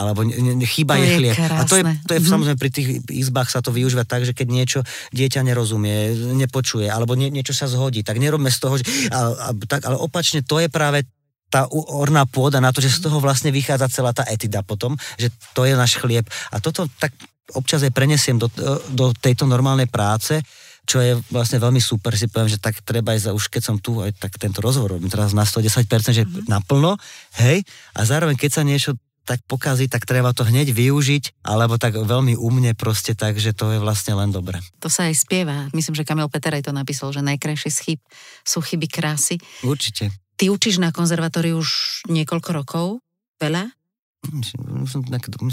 [0.00, 0.24] alebo
[0.64, 1.36] chyba je, je chlieb.
[1.36, 1.60] Krásne.
[1.60, 2.32] A to je, to je mm-hmm.
[2.32, 4.80] samozrejme pri tých izbách sa to využíva tak, že keď niečo
[5.12, 9.60] dieťa nerozumie, nepočuje, alebo nie, niečo sa zhodí, tak nerobme z toho, že, a, a,
[9.68, 11.04] tak, ale opačne to je práve
[11.50, 15.34] tá orná pôda na to, že z toho vlastne vychádza celá tá etida potom, že
[15.52, 16.24] to je náš chlieb.
[16.54, 17.10] A toto tak
[17.52, 18.46] občas aj prenesiem do,
[18.94, 20.38] do tejto normálnej práce,
[20.86, 23.76] čo je vlastne veľmi super, si poviem, že tak treba aj za, už keď som
[23.78, 26.50] tu, aj tak tento rozhovor robím teraz na 110%, že mm-hmm.
[26.50, 26.98] naplno,
[27.42, 27.62] hej,
[27.94, 28.94] a zároveň keď sa niečo
[29.28, 33.70] tak pokazí, tak treba to hneď využiť, alebo tak veľmi umne proste tak, že to
[33.70, 34.58] je vlastne len dobre.
[34.82, 35.70] To sa aj spieva.
[35.70, 38.00] Myslím, že Kamil Peter aj to napísal, že najkrajšie chyb
[38.42, 39.38] sú chyby krásy.
[39.62, 40.10] Určite.
[40.40, 43.04] Ty učíš na konzervatóriu už niekoľko rokov?
[43.36, 43.68] Veľa?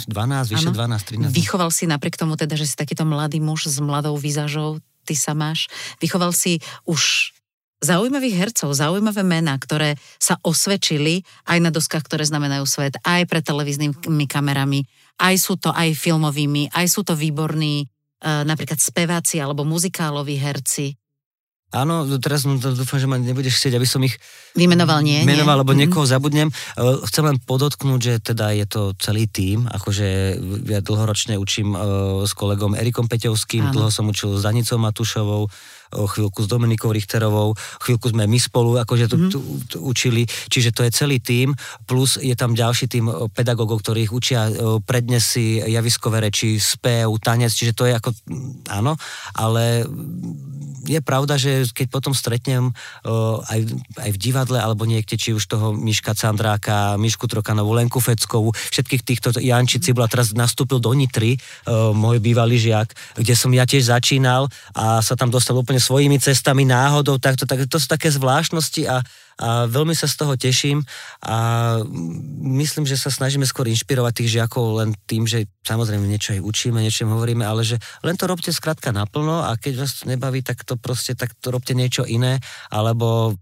[0.07, 1.35] 12, vyše 12, 13.
[1.35, 5.35] Vychoval si napriek tomu teda, že si takýto mladý muž s mladou výzažou, ty sa
[5.35, 5.67] máš,
[5.99, 7.35] vychoval si už
[7.83, 13.43] zaujímavých hercov, zaujímavé mená, ktoré sa osvedčili aj na doskách, ktoré znamenajú svet, aj pred
[13.43, 14.87] televíznymi kamerami,
[15.19, 17.85] aj sú to aj filmovými, aj sú to výborní e,
[18.23, 20.97] napríklad speváci alebo muzikáloví herci.
[21.67, 24.15] Áno, teraz no, dúfam, že ma nebudeš chcieť, aby som ich
[24.55, 25.27] vymenoval, nie?
[25.27, 25.79] Menoval, lebo mm.
[25.83, 26.47] niekoho zabudnem.
[26.47, 26.53] E,
[27.11, 32.31] chcem len podotknúť, že teda je to celý tým, akože ja dlhoročne učím uh, s
[32.31, 33.73] kolegom Erikom Peťovským, Áno.
[33.75, 35.51] dlho som učil s Danicou Matušovou,
[35.93, 39.29] chvíľku s Dominikou Richterovou, chvíľku sme my spolu akože to, mm.
[39.31, 41.53] tu, tu, učili, čiže to je celý tým,
[41.87, 44.41] plus je tam ďalší tým pedagógov, ktorých učia
[44.83, 48.09] prednesy, javiskové reči, spev, tanec, čiže to je ako,
[48.71, 48.99] áno,
[49.35, 49.87] ale
[50.87, 53.59] je pravda, že keď potom stretnem uh, aj,
[53.99, 59.03] aj v divadle, alebo niekde, či už toho Miška Candráka, Mišku Trokanovú, Lenku Feckovú, všetkých
[59.03, 63.91] týchto, Janči Cibula teraz nastúpil do Nitry, uh, môj bývalý žiak, kde som ja tiež
[63.91, 68.85] začínal a sa tam dostal úplne svojimi cestami, náhodou, takto, tak, to sú také zvláštnosti
[68.85, 69.01] a,
[69.37, 70.83] a veľmi sa z toho teším
[71.23, 71.37] a
[72.43, 76.81] myslím, že sa snažíme skôr inšpirovať tých žiakov len tým, že samozrejme niečo aj učíme,
[76.81, 80.43] niečo im hovoríme, ale že len to robte skrátka naplno a keď vás to nebaví,
[80.43, 82.41] tak to proste, tak to robte niečo iné,
[82.73, 83.37] alebo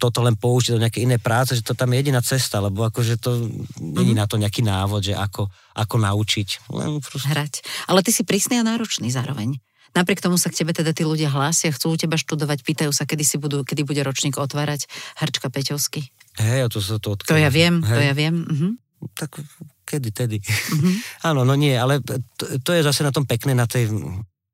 [0.00, 3.20] toto len použiť do nejakej inej práce, že to tam je jediná cesta, lebo akože
[3.20, 3.92] to mm-hmm.
[4.00, 6.72] není na to nejaký návod, že ako, ako naučiť.
[6.72, 7.28] Len proste...
[7.28, 7.54] Hrať.
[7.84, 9.60] Ale ty si prísny a náročný zároveň.
[9.90, 13.06] Napriek tomu sa k tebe teda tí ľudia hlásia, chcú u teba študovať, pýtajú sa,
[13.08, 14.86] kedy, si budú, kedy bude ročník otvárať
[15.18, 16.06] Hrčka Peťovský.
[16.38, 17.34] Hej, to sa to odkryje.
[17.34, 17.96] To ja viem, Hej.
[17.96, 18.34] to ja viem.
[18.46, 18.72] Uh-huh.
[19.18, 19.42] Tak
[19.84, 20.38] kedy, tedy.
[20.38, 20.94] Uh-huh.
[21.34, 23.90] Áno, no nie, ale to, to je zase na tom pekné, na tej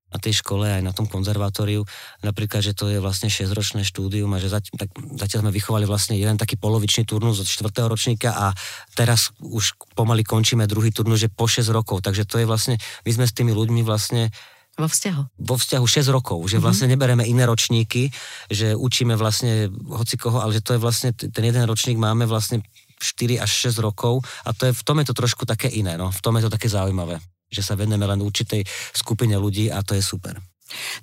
[0.07, 1.83] na tej škole, aj na tom konzervatóriu,
[2.23, 6.15] napríklad, že to je vlastne 6-ročné štúdium a že zati- tak, zatiaľ sme vychovali vlastne
[6.15, 7.69] jeden taký polovičný turnus od 4.
[7.91, 8.55] ročníka a
[8.95, 13.11] teraz už pomaly končíme druhý turnus, že po 6 rokov, takže to je vlastne, my
[13.13, 14.31] sme s tými ľuďmi vlastne
[14.77, 15.23] vo vzťahu?
[15.41, 16.63] Vo vzťahu 6 rokov, že mhm.
[16.63, 18.13] vlastne nebereme iné ročníky,
[18.53, 22.61] že učíme vlastne hoci koho, ale že to je vlastne, ten jeden ročník máme vlastne
[23.01, 26.09] 4 až 6 rokov a to je, v tom je to trošku také iné, no,
[26.13, 29.97] v tom je to také zaujímavé, že sa venujeme len určitej skupine ľudí a to
[29.97, 30.37] je super.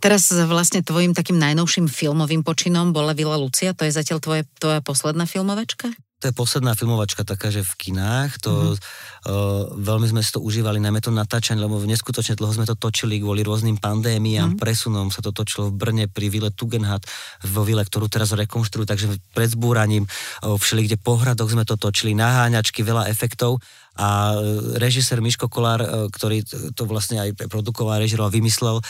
[0.03, 4.83] Teraz vlastne tvojim takým najnovším filmovým počinom bola Vila Lucia, to je zatiaľ tvoje, tvoja
[4.83, 5.87] posledná filmovačka?
[6.23, 8.79] To je posledná filmovačka taká, že v kinách, to mm-hmm.
[9.27, 13.19] uh, veľmi sme si to užívali, najmä to natáčanie, lebo neskutočne dlho sme to točili
[13.19, 14.63] kvôli rôznym pandémiám, mm-hmm.
[14.63, 17.03] presunom sa to točilo v Brne pri Vile Tugendhat,
[17.43, 22.15] vo Vile, ktorú teraz rekonštruujú, takže pred zbúraním, uh, všeli kde pohradoch sme to točili,
[22.15, 23.59] naháňačky, veľa efektov
[23.93, 26.41] a e, režisér Miško Kolár, e, ktorý
[26.73, 28.83] to vlastne aj produkoval, režiroval, vymyslel, e,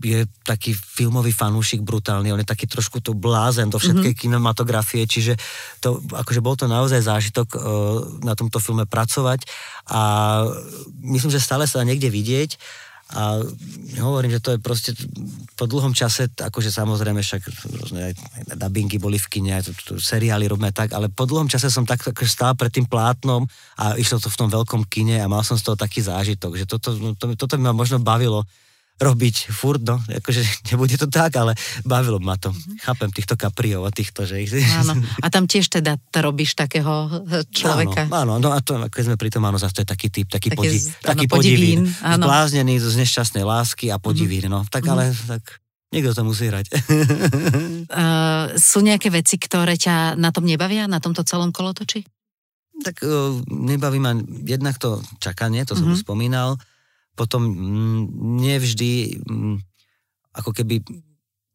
[0.00, 4.22] je taký filmový fanúšik brutálny, on je taký trošku to blázen do všetkej mm-hmm.
[4.24, 5.36] kinematografie, čiže
[5.84, 7.52] to, akože bol to naozaj zážitok
[8.24, 9.44] na tomto filme pracovať.
[9.92, 10.00] A
[11.04, 12.56] myslím, že stále sa niekde vidieť
[13.10, 13.42] a
[13.98, 14.90] hovorím, že to je proste
[15.58, 17.42] po dlhom čase, akože samozrejme však
[17.74, 18.14] rôzne
[18.54, 21.82] dubbingy boli v kine, aj to, to, seriály robíme tak, ale po dlhom čase som
[21.82, 23.44] tak akože stál pred tým plátnom
[23.82, 26.64] a išlo to v tom veľkom kine a mal som z toho taký zážitok, že
[26.70, 28.46] toto, no, to, toto by ma možno bavilo
[29.00, 31.56] robiť furt, no, akože nebude to tak, ale
[31.88, 32.52] bavilo ma to.
[32.52, 32.84] Mm-hmm.
[32.84, 34.52] Chápem týchto kapriov a týchto, že ich...
[34.52, 38.12] Áno, a tam tiež teda robíš takého eh, človeka.
[38.12, 40.28] Áno, áno, no a to, keď sme pri tom, áno, zase to je taký typ,
[40.28, 42.28] taký, Také, podi, z, taký áno, podivín, áno.
[42.28, 44.62] zbláznený z nešťastnej lásky a podivín, mm-hmm.
[44.62, 45.00] no, tak mm-hmm.
[45.00, 45.42] ale tak
[45.90, 46.70] Niekto to musí hrať.
[46.70, 52.06] uh, sú nejaké veci, ktoré ťa na tom nebavia, na tomto celom kolotoči?
[52.86, 54.14] Tak uh, nebaví ma
[54.46, 56.06] jednak to čakanie, to som mm-hmm.
[56.06, 56.62] spomínal
[57.20, 58.02] potom mm,
[58.40, 59.56] nevždy mm,
[60.40, 60.80] ako keby,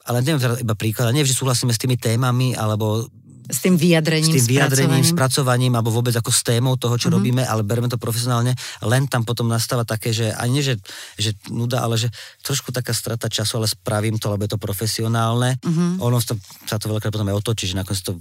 [0.05, 3.09] ale neviem teda iba príklad, nevždy súhlasíme s tými témami, alebo
[3.45, 5.73] s tým vyjadrením, s tým vyjadrením, spracovaním.
[5.73, 7.17] spracovaním, alebo vôbec ako s témou toho, čo uh-huh.
[7.21, 10.81] robíme, ale bereme to profesionálne, len tam potom nastáva také, že ani nie, že,
[11.17, 12.09] že nuda, ale že
[12.41, 15.61] trošku taká strata času, ale spravím to, lebo je to profesionálne.
[15.61, 16.09] Uh-huh.
[16.09, 18.17] Ono to, sa to veľakrát potom aj otočí, že nakoniec to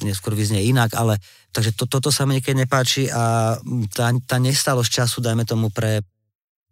[0.00, 1.20] neskôr vyznie inak, ale
[1.52, 3.56] takže to, toto sa mi niekedy nepáči a
[3.92, 6.00] tá, tá nestalosť času, dajme tomu pre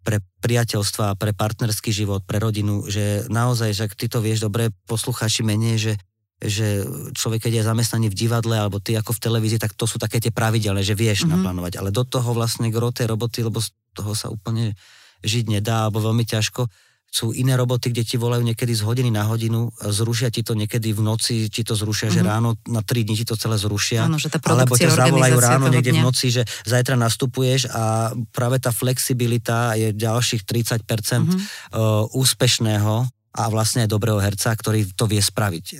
[0.01, 5.45] pre priateľstva, pre partnerský život, pre rodinu, že naozaj, že ty to vieš dobre, poslucháči
[5.45, 5.93] menej, že
[6.41, 6.81] že
[7.13, 10.17] človek, keď je zamestnaný v divadle alebo ty ako v televízii, tak to sú také
[10.17, 11.37] tie pravidelné, že vieš mm-hmm.
[11.37, 11.77] naplánovať.
[11.77, 14.73] Ale do toho vlastne gro tej roboty, lebo z toho sa úplne
[15.21, 16.65] žiť nedá, alebo veľmi ťažko,
[17.11, 20.95] sú iné roboty, kde ti volajú niekedy z hodiny na hodinu, zrušia ti to niekedy
[20.95, 22.17] v noci, ti to zrušia, mm-hmm.
[22.17, 22.31] že mhm.
[22.31, 24.07] ráno na 3 dní ti to celé zrušia.
[24.07, 25.99] Áno, že tá alebo ťa zavolajú ráno niekde dňa.
[25.99, 31.39] v noci, že zajtra nastupuješ a práve tá flexibilita je ďalších 30% mm-hmm.
[31.75, 35.79] uh, úspešného a vlastne aj dobrého herca, ktorý to vie spraviť.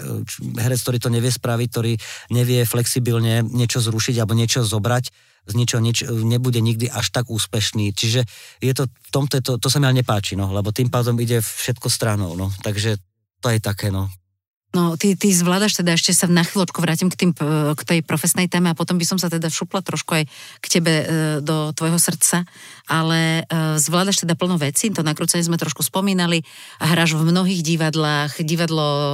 [0.56, 1.94] Herec, ktorý to nevie spraviť, ktorý
[2.32, 7.92] nevie flexibilne niečo zrušiť alebo niečo zobrať, z ničoho nič nebude nikdy až tak úspešný.
[7.98, 8.26] Čiže
[8.62, 11.42] je to, v tomto to, to sa mi ale nepáči, no, lebo tým pádom ide
[11.42, 13.02] všetko stranou, no, takže
[13.42, 14.08] to je také, no.
[14.72, 17.32] No, ty, ty zvládaš teda, ešte sa na chvíľočku vrátim k, tým,
[17.76, 20.24] k tej profesnej téme a potom by som sa teda šupla trošku aj
[20.64, 21.06] k tebe e,
[21.44, 22.48] do tvojho srdca,
[22.88, 26.48] ale e, zvládaš teda plno vecí, to nakrúcanie sme trošku spomínali,
[26.80, 29.08] hráš v mnohých divadlách, divadlo e,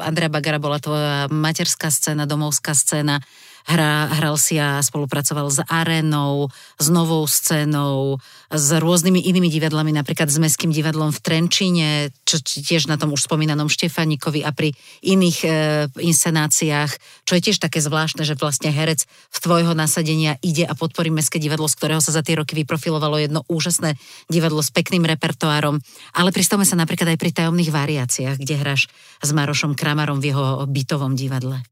[0.00, 3.20] Andrea Bagara bola tvoja materská scéna, domovská scéna,
[3.62, 8.18] Hra, hral si a spolupracoval s Arenou, s Novou scénou,
[8.50, 11.88] s rôznymi inými divadlami, napríklad s Mestským divadlom v Trenčíne,
[12.26, 14.74] čo tiež na tom už spomínanom Štefanikovi a pri
[15.06, 15.48] iných e,
[15.94, 16.90] inscenáciách,
[17.22, 21.38] čo je tiež také zvláštne, že vlastne herec v tvojho nasadenia ide a podporí Mestské
[21.38, 23.94] divadlo, z ktorého sa za tie roky vyprofilovalo jedno úžasné
[24.26, 25.78] divadlo s pekným repertoárom.
[26.18, 28.90] Ale pristavme sa napríklad aj pri tajomných variáciách, kde hráš
[29.22, 31.62] s Marošom Kramarom v jeho bytovom divadle.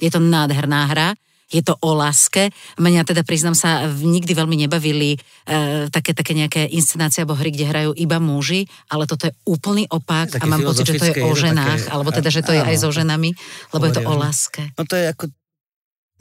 [0.00, 1.08] Je to nádherná hra
[1.50, 2.54] Je to o láske.
[2.78, 7.66] Mňa teda, priznám sa, nikdy veľmi nebavili e, také, také nejaké inscenácie alebo hry, kde
[7.66, 11.34] hrajú iba muži, ale toto je úplný opak a mám pocit, že to je o
[11.34, 13.34] ženách, také, alebo teda, že to je aj so ženami,
[13.74, 14.62] lebo je to o láske.
[14.78, 15.24] No to je ako,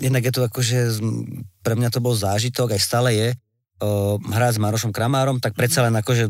[0.02, 0.78] jednak je to ako, že
[1.62, 3.30] pre mňa to bol zážitok, aj stále je,
[4.20, 6.28] hrať s Marošom Kramárom, tak predsa len akože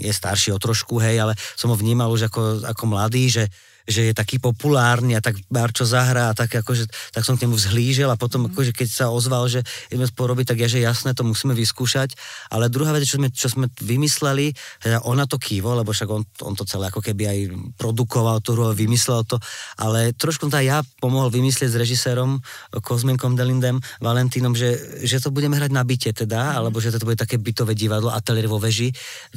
[0.00, 3.44] je starší o trošku, hej, ale som ho vnímal už ako, ako mladý, že
[3.86, 7.54] že je taký populárny a tak Barčo zahrá a tak akože, tak som k nemu
[7.54, 8.50] vzhlížel a potom mm.
[8.52, 12.18] akože keď sa ozval, že ideme spolu robiť, tak ja, že jasné, to musíme vyskúšať.
[12.50, 14.50] Ale druhá vec, čo sme, čo sme vymysleli,
[14.82, 17.38] teda ona to kývo, lebo však on, on to celé ako keby aj
[17.78, 19.38] produkoval tú hru, vymyslel to,
[19.78, 22.42] ale trošku tá ja pomohol vymyslieť s režisérom
[22.82, 24.74] Kozmenkom Delindem, Valentínom, že,
[25.06, 26.54] že to budeme hrať na byte teda, mm.
[26.58, 28.90] alebo že to bude také bytové divadlo, ateliér vo veži,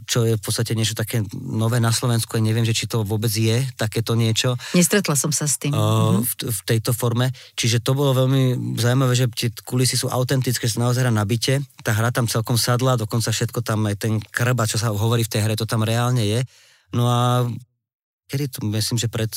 [0.09, 3.29] čo je v podstate niečo také nové na Slovensku, ja neviem, že či to vôbec
[3.29, 4.55] je takéto niečo niečo.
[4.71, 5.75] Nestretla som sa s tým.
[5.75, 7.35] Uh, v, v tejto forme.
[7.59, 11.59] Čiže to bolo veľmi zaujímavé, že tie kulisy sú autentické, že naozaj hrá na byte.
[11.83, 15.31] Tá hra tam celkom sadla, dokonca všetko tam, aj ten krba, čo sa hovorí v
[15.35, 16.39] tej hre, to tam reálne je.
[16.95, 17.43] No a
[18.29, 19.29] kedy to, myslím, že pred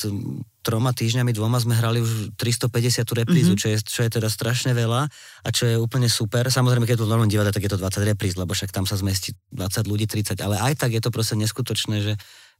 [0.61, 3.59] troma týždňami, dvoma sme hrali už 350 reprízu, mm-hmm.
[3.59, 5.09] čo, je, čo je teda strašne veľa
[5.43, 6.45] a čo je úplne super.
[6.47, 8.85] Samozrejme, keď je to v normálnom divadle, tak je to 20 repríz, lebo však tam
[8.85, 12.13] sa zmestí 20 ľudí, 30, ale aj tak je to proste neskutočné, že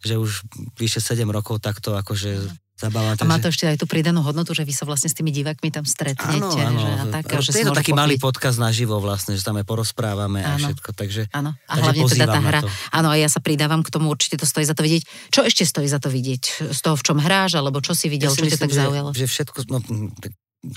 [0.04, 0.44] že už
[0.76, 3.16] vyše 7 rokov takto akože zabávam.
[3.16, 5.70] A má to ešte aj tú pridanú hodnotu, že vy sa vlastne s tými divákmi
[5.72, 6.44] tam stretnete.
[6.44, 6.80] Áno, áno.
[6.84, 10.44] Že, a tak, že je to taký malý podcast naživo vlastne, že tam aj porozprávame
[10.44, 10.58] áno.
[10.58, 11.56] a všetko, takže, áno.
[11.70, 12.60] A takže hlavne teda tá hra.
[12.92, 15.04] Áno, a ja sa pridávam k tomu, určite to stojí za to vidieť.
[15.32, 16.74] Čo ešte stojí za to vidieť?
[16.74, 19.16] Z toho, v čom hráš, alebo čo si videl, ja čo ťa tak zaujalo?
[19.16, 19.78] Že, že všetko, no,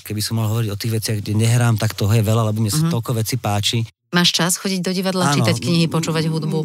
[0.04, 2.74] keby som mal hovoriť o tých veciach, kde nehrám, tak toho je veľa, lebo mne
[2.74, 2.94] sa uh-huh.
[2.98, 3.86] toľko veci páči.
[4.10, 6.58] Máš čas chodiť do divadla, áno, čítať knihy, počúvať hudbu?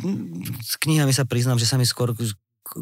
[0.62, 2.14] S knihami sa priznám, že sa mi skôr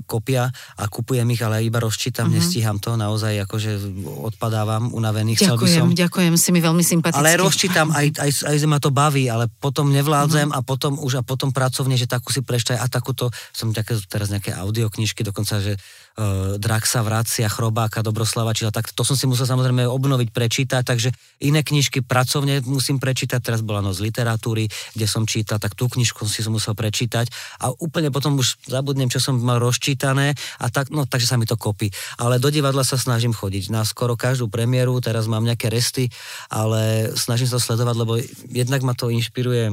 [0.05, 2.37] kopia a kupujem ich, ale iba rozčítam, uh-huh.
[2.37, 3.81] nestíham to, naozaj akože
[4.25, 5.37] odpadávam unavený.
[5.39, 7.19] Ďakujem, by som, ďakujem, si mi veľmi sympatický.
[7.19, 10.61] Ale rozčítam, aj, aj, aj ma to baví, ale potom nevládzem uh-huh.
[10.61, 14.29] a potom už a potom pracovne, že takú si preštaj a takúto, som také, teraz
[14.29, 15.77] nejaké audioknižky, dokonca, že
[16.19, 21.09] uh, Draxa, Vracia, Chrobáka, Dobroslava Čila, tak to som si musel samozrejme obnoviť, prečítať, takže
[21.39, 26.27] iné knižky pracovne musím prečítať, teraz bola noc literatúry, kde som čítal, tak tú knižku
[26.27, 27.31] si som musel prečítať
[27.63, 31.47] a úplne potom už zabudnem, čo som mal rozčítané a tak, no takže sa mi
[31.47, 31.89] to kopí.
[32.19, 36.11] Ale do divadla sa snažím chodiť na skoro každú premiéru, teraz mám nejaké resty,
[36.51, 38.19] ale snažím sa sledovať, lebo
[38.51, 39.71] jednak ma to inšpiruje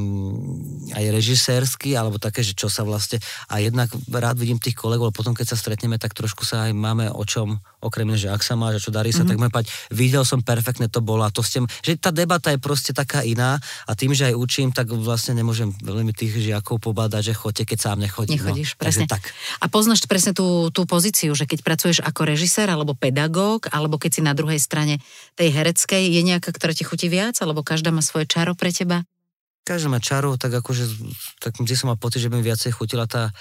[0.92, 3.18] aj režisérsky, alebo také, že čo sa vlastne,
[3.48, 7.08] a jednak rád vidím tých kolegov, potom keď sa stretneme, tak trošku sa aj máme
[7.08, 9.28] o čom, okrem že ak sa máš a čo darí sa, mm-hmm.
[9.30, 12.58] tak môžem povedať, videl som perfektne to bolo a to ste, že tá debata je
[12.58, 17.32] proste taká iná a tým, že aj učím, tak vlastne nemôžem veľmi tých žiakov pobádať,
[17.32, 18.34] že chodte, keď sám nechodí.
[18.36, 18.42] No.
[18.42, 19.04] Nechodíš, no, presne.
[19.06, 19.22] Tak.
[19.62, 24.10] A poznáš presne tú, tú pozíciu, že keď pracuješ ako režisér alebo pedagóg, alebo keď
[24.18, 24.98] si na druhej strane
[25.38, 29.06] tej hereckej, je nejaká, ktorá ti chutí viac, alebo každá má svoje čaro pre teba?
[29.66, 30.86] Každá má čaro, tak akože,
[31.42, 33.34] tak vždy som mal pocit, že by mi viacej chutila tá,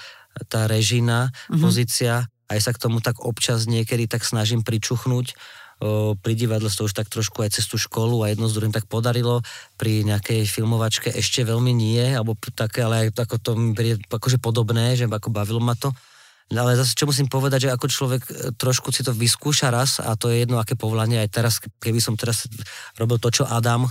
[0.50, 1.62] tá režina uh-huh.
[1.62, 5.34] pozícia, aj sa k tomu tak občas niekedy tak snažím pričuchnúť.
[5.76, 8.72] O, pri divadle to už tak trošku aj cez tú školu a jedno z druhým
[8.72, 9.44] tak podarilo.
[9.76, 13.76] Pri nejakej filmovačke ešte veľmi nie, alebo také, ale aj ako to mi
[14.08, 15.92] akože podobné, že ako bavilo ma to.
[16.46, 19.98] No ale zase čo musím povedať, že ako človek e, trošku si to vyskúša raz
[19.98, 21.18] a to je jedno aké povolanie.
[21.18, 22.46] Aj teraz, keby som teraz
[22.94, 23.90] robil to, čo Adam,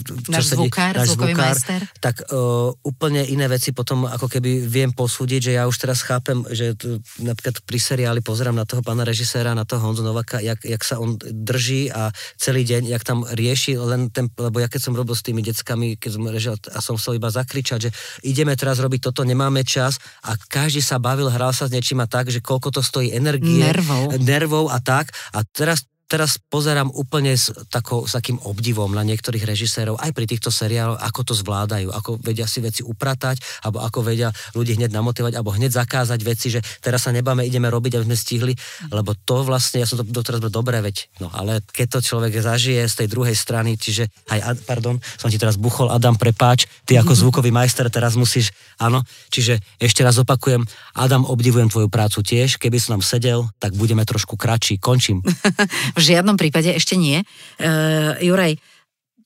[0.00, 1.56] čo náš sedí, zvukár, náš zvukár,
[2.00, 6.40] tak uh, úplne iné veci potom ako keby viem posúdiť, že ja už teraz chápem,
[6.48, 10.64] že t- napríklad pri seriáli pozerám na toho pána režiséra, na toho Honzo Novaka, jak,
[10.64, 12.08] jak sa on drží a
[12.40, 16.00] celý deň, jak tam rieši len ten, lebo ja keď som robil s tými deckami,
[16.00, 17.90] keď som režil a som chcel iba zakričať, že
[18.24, 22.06] ideme teraz robiť toto, nemáme čas a každý sa bavil, hral sa s niečím a
[22.06, 25.10] tak, že koľko to stojí energie, nervov, nervov a tak.
[25.34, 30.24] A teraz teraz pozerám úplne s, tako, s takým obdivom na niektorých režisérov, aj pri
[30.24, 34.90] týchto seriáloch, ako to zvládajú, ako vedia si veci upratať, alebo ako vedia ľudí hneď
[34.96, 38.54] namotivovať, alebo hneď zakázať veci, že teraz sa nebáme, ideme robiť, aby sme stihli,
[38.88, 42.40] lebo to vlastne, ja som to doteraz bol dobre, veď, no ale keď to človek
[42.40, 46.96] zažije z tej druhej strany, čiže aj, pardon, som ti teraz buchol, Adam, prepáč, ty
[46.96, 50.64] ako zvukový majster teraz musíš, áno, čiže ešte raz opakujem,
[50.96, 55.20] Adam, obdivujem tvoju prácu tiež, keby som tam sedel, tak budeme trošku kratší, končím.
[55.98, 57.18] V žiadnom prípade ešte nie.
[57.58, 58.54] Uh, Juraj,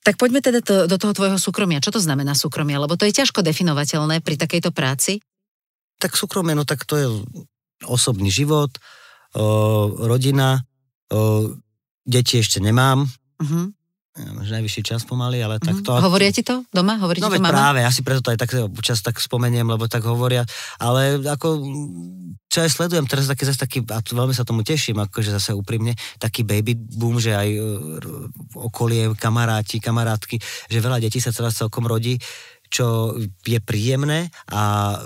[0.03, 1.85] tak poďme teda to, do toho tvojho súkromia.
[1.85, 2.75] Čo to znamená súkromie?
[2.81, 5.21] Lebo to je ťažko definovateľné pri takejto práci.
[6.01, 7.07] Tak súkromie, no tak to je
[7.87, 10.65] osobný život, uh, rodina,
[11.13, 11.47] uh,
[12.03, 13.07] deti ešte nemám,
[13.39, 13.71] uh-huh.
[14.15, 15.85] Že najvyšší čas pomaly, ale tak Mhm.
[15.85, 15.93] to...
[15.99, 16.97] Hovoria ti to doma?
[16.97, 17.49] Hovorí No ti to mama?
[17.51, 20.45] práve, ja si preto to aj tak čas tak spomeniem, lebo tak hovoria,
[20.77, 21.65] ale ako,
[22.47, 25.93] čo aj sledujem, teraz taký zase taký, a veľmi sa tomu teším, akože zase úprimne,
[26.19, 27.61] taký baby boom, že aj e,
[28.55, 30.37] okolie, kamaráti, kamarátky,
[30.69, 32.21] že veľa detí sa teraz celkom rodí,
[32.69, 34.61] čo je príjemné a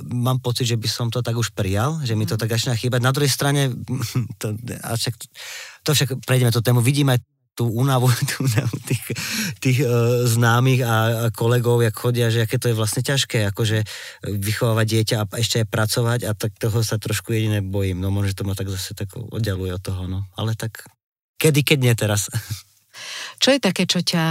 [0.05, 3.01] mám pocit, že by som to tak už prijal, že mi to tak začína chýbať.
[3.01, 3.71] Na druhej strane,
[4.41, 4.51] to,
[4.83, 5.15] a však,
[5.83, 7.19] to však prejdeme tú tému, vidím aj
[7.59, 8.13] tú únavu,
[8.85, 9.05] tých,
[9.65, 13.81] tých uh, známych a, a kolegov, jak chodia, že aké to je vlastne ťažké, akože
[14.29, 18.05] vychovávať dieťa a ešte aj pracovať a tak toho sa trošku jedine bojím.
[18.05, 20.29] No možno, to ma tak zase tak oddialuje od toho, no.
[20.37, 20.85] Ale tak
[21.41, 22.29] kedy, keď nie teraz.
[23.37, 24.25] Čo je také, čo ťa,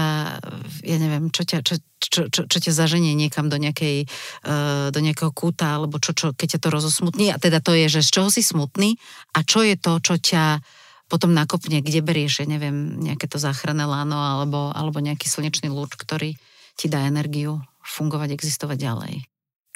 [0.82, 4.10] ja neviem, čo ťa, čo, čo, čo, čo ťa zaženie niekam do, nejakej,
[4.42, 7.86] uh, do nejakého kúta, alebo čo, čo, keď ťa to rozosmutní, a teda to je,
[7.86, 8.98] že z čoho si smutný
[9.38, 10.66] a čo je to, čo ťa
[11.06, 15.94] potom nakopne, kde berieš, ja neviem, nejaké to záchranné láno alebo, alebo nejaký slnečný lúč,
[15.94, 16.34] ktorý
[16.74, 19.14] ti dá energiu fungovať, existovať ďalej.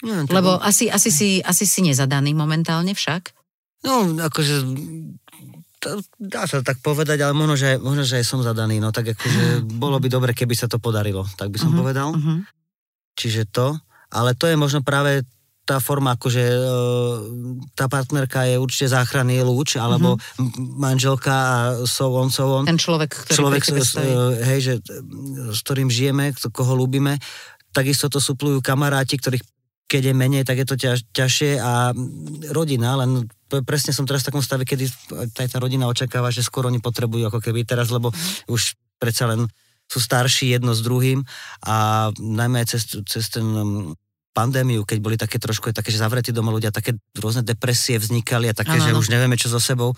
[0.01, 3.30] No, tak- Lebo asi, asi, si, asi si nezadaný momentálne však.
[3.82, 4.55] No, akože
[5.80, 9.13] to, dá sa tak povedať, ale možno že, možno, že aj som zadaný, no tak
[9.13, 12.09] akože bolo by dobre, keby sa to podarilo, tak by som Mhm, povedal.
[12.11, 12.43] mhm.
[13.13, 13.75] Čiže to,
[14.09, 15.27] ale to je možno práve
[15.70, 16.61] tá forma, akože e,
[17.78, 20.49] tá partnerka je určite záchranný lúč, alebo m-
[20.82, 22.65] manželka a so on, so on.
[22.65, 24.09] Ten človek, ktorý Človek, s, e,
[24.49, 24.74] hej, že,
[25.53, 27.22] s ktorým žijeme, koho ľúbime.
[27.70, 29.45] Takisto to suplujú kamaráti, ktorých
[29.89, 33.26] keď je menej, tak je to ťaž, ťažšie a mm, rodina, len
[33.65, 34.86] presne som teraz v takom stave, kedy
[35.17, 38.13] aj tá rodina očakáva, že skoro oni potrebujú ako keby teraz, lebo
[38.45, 39.49] už predsa len
[39.89, 41.26] sú starší jedno s druhým
[41.65, 43.49] a najmä aj cez, cez ten
[44.34, 48.53] pandémiu, keď boli také trošku také, že zavretí doma ľudia, také rôzne depresie vznikali a
[48.53, 48.99] také, Áno, že áno.
[49.01, 49.97] už nevieme čo so sebou,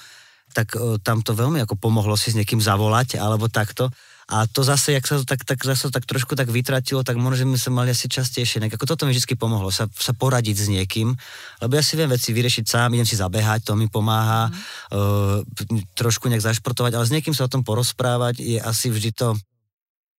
[0.51, 3.91] tak o, tam to veľmi ako pomohlo si s niekým zavolať alebo takto.
[4.31, 7.35] A to zase, jak sa to tak, tak, zase tak trošku tak vytratilo, tak možno,
[7.35, 8.63] že by sme mali asi častejšie.
[8.63, 11.11] Nejak, ako toto mi vždy pomohlo, sa, sa poradiť s niekým,
[11.59, 14.55] lebo ja si viem veci vyriešiť sám, idem si zabehať, to mi pomáha, mm.
[14.95, 19.35] uh, trošku nejak zašportovať, ale s niekým sa o tom porozprávať je asi vždy to,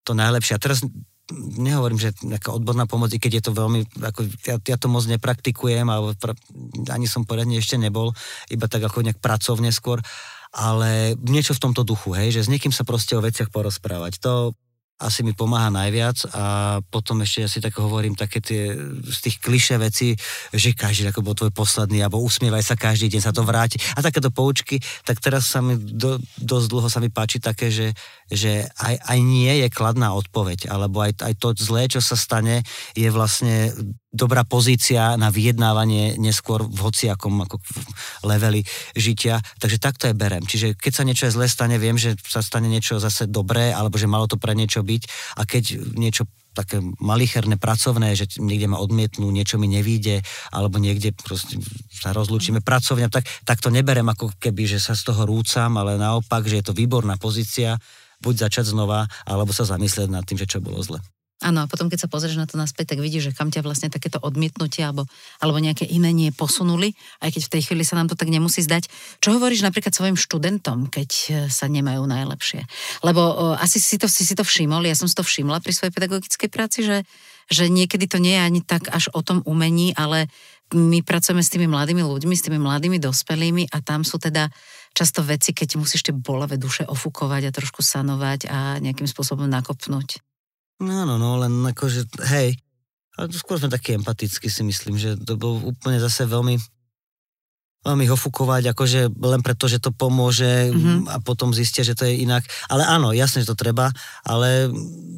[0.04, 0.60] to najlepšie.
[0.60, 0.84] A teraz
[1.58, 5.04] nehovorím, že nejaká odborná pomoc, i keď je to veľmi, ako ja, ja to moc
[5.08, 6.36] nepraktikujem, alebo pra,
[6.92, 8.14] ani som poriadne ešte nebol,
[8.52, 9.98] iba tak ako nejak pracovne skôr,
[10.52, 14.20] ale niečo v tomto duchu, hej, že s niekým sa proste o veciach porozprávať.
[14.20, 14.52] To
[15.02, 16.44] asi mi pomáha najviac a
[16.86, 18.72] potom ešte ja si tak hovorím také tie
[19.02, 20.14] z tých kliše veci,
[20.54, 23.82] že každý ako bol tvoj posledný, alebo usmievaj sa každý deň, sa to vráti.
[23.98, 27.90] A takéto poučky, tak teraz sa mi do, dosť dlho sa mi páči také, že,
[28.30, 32.62] že aj, aj nie je kladná odpoveď, alebo aj, aj to zlé, čo sa stane,
[32.94, 33.74] je vlastne
[34.12, 37.76] dobrá pozícia na vyjednávanie neskôr v hociakom ako v
[38.28, 38.60] leveli
[38.92, 39.40] žitia.
[39.56, 40.44] Takže takto je berem.
[40.44, 44.04] Čiže keď sa niečo zle stane, viem, že sa stane niečo zase dobré, alebo že
[44.04, 45.02] malo to pre niečo byť.
[45.40, 50.20] A keď niečo také malicherné, pracovné, že niekde ma odmietnú, niečo mi nevíde,
[50.52, 51.56] alebo niekde proste
[51.88, 55.96] sa rozlúčime pracovne, tak, tak to neberem ako keby, že sa z toho rúcam, ale
[55.96, 57.80] naopak, že je to výborná pozícia,
[58.20, 61.00] buď začať znova, alebo sa zamyslieť nad tým, že čo bolo zle.
[61.42, 63.90] Áno, a potom keď sa pozrieš na to naspäť, tak vidíš, že kam ťa vlastne
[63.90, 65.10] takéto odmietnutie alebo,
[65.42, 68.62] alebo nejaké iné nie posunuli, aj keď v tej chvíli sa nám to tak nemusí
[68.62, 68.86] zdať.
[69.18, 72.62] Čo hovoríš napríklad svojim študentom, keď e, sa nemajú najlepšie?
[73.02, 75.74] Lebo o, asi si to, si si to všimol, ja som si to všimla pri
[75.74, 77.02] svojej pedagogickej práci, že,
[77.50, 80.30] že niekedy to nie je ani tak až o tom umení, ale
[80.72, 84.48] my pracujeme s tými mladými ľuďmi, s tými mladými dospelými a tam sú teda
[84.96, 90.31] často veci, keď musíš tie bolavé duše ofúkovať a trošku sanovať a nejakým spôsobom nakopnúť.
[90.80, 92.56] No, no, len akože, hej,
[93.18, 96.56] ale skôr sme takí empatickí si myslím, že to bolo úplne zase veľmi
[97.82, 98.16] veľmi ho
[98.70, 100.78] akože len preto, že to pomôže Mhm.
[100.78, 100.98] mm-hmm.
[101.10, 102.46] a potom zistia, že to je inak.
[102.70, 103.90] Ale áno, jasne, že to treba,
[104.22, 104.70] ale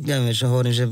[0.08, 0.88] ja neviem, čo hovorím, že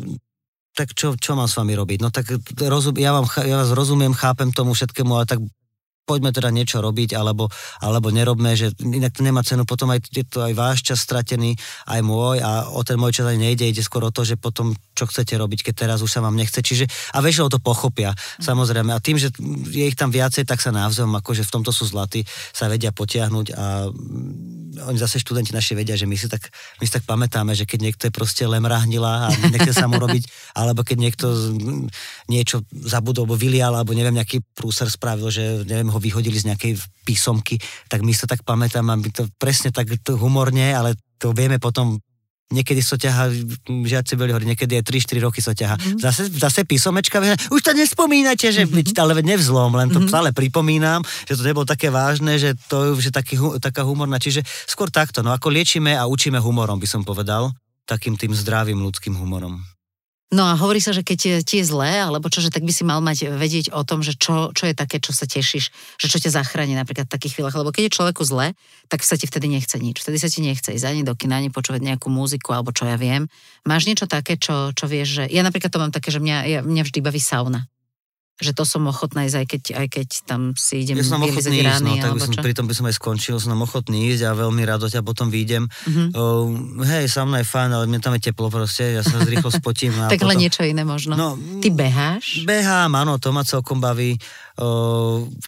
[0.72, 1.98] tak čo, čo mám s vami robiť?
[2.00, 5.40] No tak rozum, ja, vám, ja vás rozumiem, chápem tomu všetkému, ale tak
[6.12, 7.48] poďme teda niečo robiť, alebo,
[7.80, 11.56] alebo nerobme, že inak to nemá cenu, potom aj, je to aj váš čas stratený,
[11.88, 14.76] aj môj a o ten môj čas ani nejde, ide skôr o to, že potom
[14.92, 16.60] čo chcete robiť, keď teraz už sa vám nechce.
[16.60, 16.84] Čiže,
[17.16, 18.12] a väčšinou to pochopia,
[18.44, 18.92] samozrejme.
[18.92, 19.32] A tým, že
[19.72, 23.46] je ich tam viacej, tak sa navzájom, akože v tomto sú zlatí, sa vedia potiahnuť
[23.56, 27.56] a mm, oni zase študenti naši vedia, že my si tak, my si tak pamätáme,
[27.56, 30.28] že keď niekto je proste lemrahnila a nechce sa mu robiť,
[30.60, 31.88] alebo keď niekto mm,
[32.28, 36.72] niečo zabudol, alebo vylial, alebo neviem, nejaký prúser spravil, že neviem, ho vyhodili z nejakej
[37.06, 41.62] písomky, tak my sa tak pamätám, aby to presne tak to humorne, ale to vieme
[41.62, 42.02] potom
[42.52, 43.32] niekedy sa ťaha,
[43.64, 45.80] žiaci byli hovorí, niekedy je 3-4 roky sa ťaha.
[45.80, 45.98] Mm.
[46.04, 47.16] Zase, zase písomečka,
[47.48, 49.00] už to nespomínate, že mm-hmm.
[49.00, 50.12] ale nevzlom, len to mm-hmm.
[50.12, 54.92] stále pripomínam, že to nebolo také vážne, že to že taký, taká humorná, čiže skôr
[54.92, 57.50] takto, no ako liečíme a učíme humorom, by som povedal.
[57.82, 59.58] takým tým zdravým ľudským humorom.
[60.32, 62.88] No a hovorí sa, že keď ti je zlé, alebo čo, že tak by si
[62.88, 65.68] mal mať vedieť o tom, že čo, čo je také, čo sa tešíš,
[66.00, 67.52] že čo ťa zachráni napríklad v takých chvíľach.
[67.52, 68.56] Lebo keď je človeku zle,
[68.88, 70.00] tak sa ti vtedy nechce nič.
[70.00, 72.96] Vtedy sa ti nechce ísť ani do kina, ani počúvať nejakú muziku, alebo čo ja
[72.96, 73.28] viem.
[73.68, 75.24] Máš niečo také, čo, čo vieš, že...
[75.28, 77.68] Ja napríklad to mám také, že mňa, ja, mňa vždy baví sauna
[78.40, 81.62] že to som ochotná ísť, aj keď, aj keď tam si idem ja som ochotný
[81.62, 84.32] ísť, no, tak by som, pri tom by som aj skončil, som ochotný ísť a
[84.32, 85.68] veľmi rado ťa potom vyjdem.
[85.68, 86.48] Uh-huh.
[86.48, 89.94] Uh, hej, mnou je fajn, ale mne tam je teplo proste, ja sa rýchlo spotím.
[90.12, 90.40] tak potom...
[90.40, 91.14] niečo iné možno.
[91.14, 91.28] No,
[91.60, 92.42] Ty beháš?
[92.48, 94.16] Behám, áno, to ma celkom baví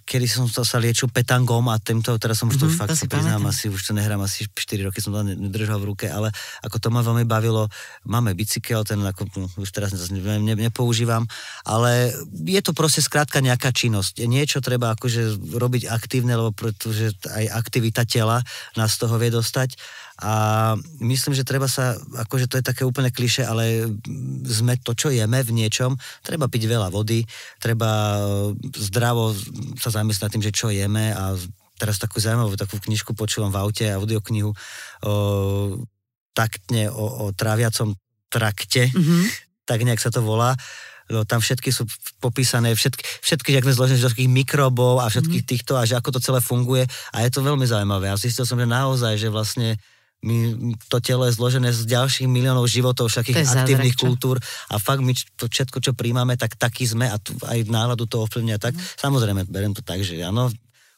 [0.04, 2.96] kedy som to sa liečil petangom a týmto, teraz som už to mm-hmm, už fakt
[2.96, 6.32] to priznám, asi už to nehrám, asi 4 roky som to nedržal v ruke, ale
[6.64, 7.68] ako to ma veľmi bavilo,
[8.08, 11.28] máme bicykel, ten ako, no, už teraz ne, ne, nepoužívam,
[11.68, 14.24] ale je to proste skrátka nejaká činnosť.
[14.24, 18.40] Niečo treba akože robiť aktívne, lebo pretože aj aktivita tela
[18.72, 19.76] nás z toho vie dostať
[20.22, 20.32] a
[21.02, 23.90] myslím, že treba sa, akože to je také úplne kliše, ale
[24.46, 27.26] sme to, čo jeme v niečom, treba piť veľa vody,
[27.58, 28.22] treba
[28.78, 29.34] zdravo
[29.74, 31.34] sa zamyslieť tým, že čo jeme a
[31.82, 34.54] teraz takú zaujímavú takú knižku počúvam v aute audioknihu o,
[36.30, 37.98] taktne o, o tráviacom
[38.30, 39.22] trakte, mm-hmm.
[39.66, 40.54] tak nejak sa to volá
[41.04, 41.84] No, tam všetky sú
[42.16, 45.50] popísané, všetky, všetky jak sme zložené všetkých mikrobov a všetkých mm.
[45.52, 48.08] týchto a že ako to celé funguje a je to veľmi zaujímavé.
[48.08, 49.76] A zistil som, že naozaj, že vlastne
[50.24, 50.36] my,
[50.88, 54.40] to telo je zložené z ďalších miliónov životov, všetkých aktívnych kultúr
[54.72, 58.24] a fakt my to všetko, čo príjmame, tak taký sme a tu aj náladu to
[58.24, 58.72] ovplyvňuje tak.
[58.72, 58.80] Mm.
[58.80, 60.48] Samozrejme, beriem to tak, že áno,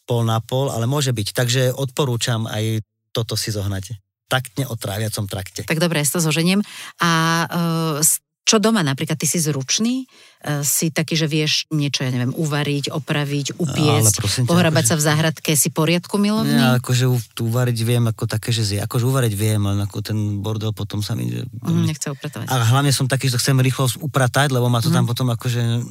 [0.06, 1.28] pol na pol, ale môže byť.
[1.34, 5.62] Takže odporúčam aj toto si zohnať taktne o tráviacom trakte.
[5.66, 6.62] Tak dobre, ja to zoženiem.
[6.98, 7.10] A
[7.46, 8.02] uh,
[8.46, 12.94] čo doma napríklad, ty si zručný, uh, si taký, že vieš niečo, ja neviem, uvariť,
[12.94, 14.90] opraviť, upiecť, pohrabať akože...
[14.94, 16.54] sa v záhradke, si poriadku milovný?
[16.54, 17.10] Ja, akože
[17.42, 21.18] uvariť viem, ako také, že zje, akože uvariť viem, len ako ten bordel potom sa
[21.18, 21.26] mi...
[21.26, 22.46] Mm, nechce upratovať.
[22.46, 24.96] A hlavne som taký, že chcem rýchlo upratať, lebo ma to mm.
[24.96, 25.82] tam potom akože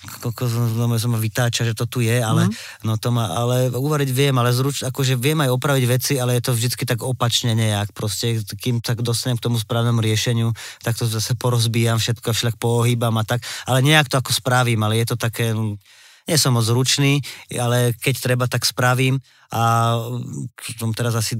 [0.00, 0.48] koľko
[0.96, 2.88] som ma vytáča, že to tu je, ale, mm.
[2.88, 6.48] no to ma, ale uvariť viem, ale zruč, akože viem aj opraviť veci, ale je
[6.48, 10.48] to vždycky tak opačne nejak, proste, kým tak dostanem k tomu správnemu riešeniu,
[10.80, 15.04] tak to zase porozbíjam všetko, však pohýbam a tak, ale nejak to ako spravím, ale
[15.04, 15.76] je to také, no,
[16.24, 17.20] nie som moc zručný,
[17.52, 19.20] ale keď treba, tak spravím
[19.52, 19.94] a
[20.80, 21.36] som teraz asi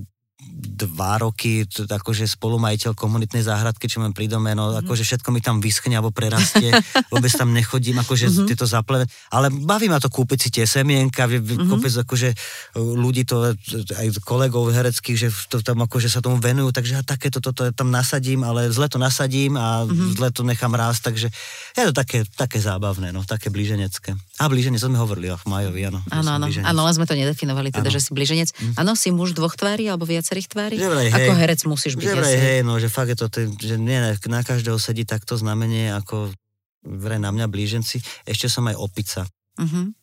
[0.61, 4.85] dva roky t- akože spolumajiteľ komunitnej záhradky, čo mám pri dome, no mm-hmm.
[4.85, 6.75] akože všetko mi tam vyschne alebo prerastie,
[7.13, 8.49] vôbec tam nechodím, akože mm-hmm.
[8.49, 11.69] tieto zaplene, ale baví ma to kúpiť si tie semienka, mm-hmm.
[11.71, 12.37] kopec akože e,
[12.77, 13.57] ľudí to,
[13.95, 17.73] aj kolegov hereckých, že to tam akože sa tomu venujú, takže ja takéto toto to
[17.73, 20.17] tam nasadím, ale zle to nasadím a mm-hmm.
[20.17, 21.29] zle to nechám rásť, takže
[21.77, 24.17] je to také, také zábavné, no, také blíženecké.
[24.41, 26.01] A blíženec, sme hovorili, ach, Majovi, áno.
[26.11, 27.95] Áno, áno, áno, len sme to nedefinovali, teda, ano.
[27.95, 28.49] že si blíženec.
[28.51, 28.75] Mhm.
[28.81, 30.75] Áno, si muž dvoch tvári alebo viacerých tvári?
[30.75, 32.07] Že vraj, ako hej, herec musíš byť.
[32.11, 35.95] Že vraj, hej, no, že fakt je to, že nie na každého sedí takto znamenie,
[35.95, 36.35] ako
[36.83, 38.03] vraj na mňa blíženci.
[38.27, 39.23] Ešte som aj opica.
[39.61, 39.95] Uh-huh.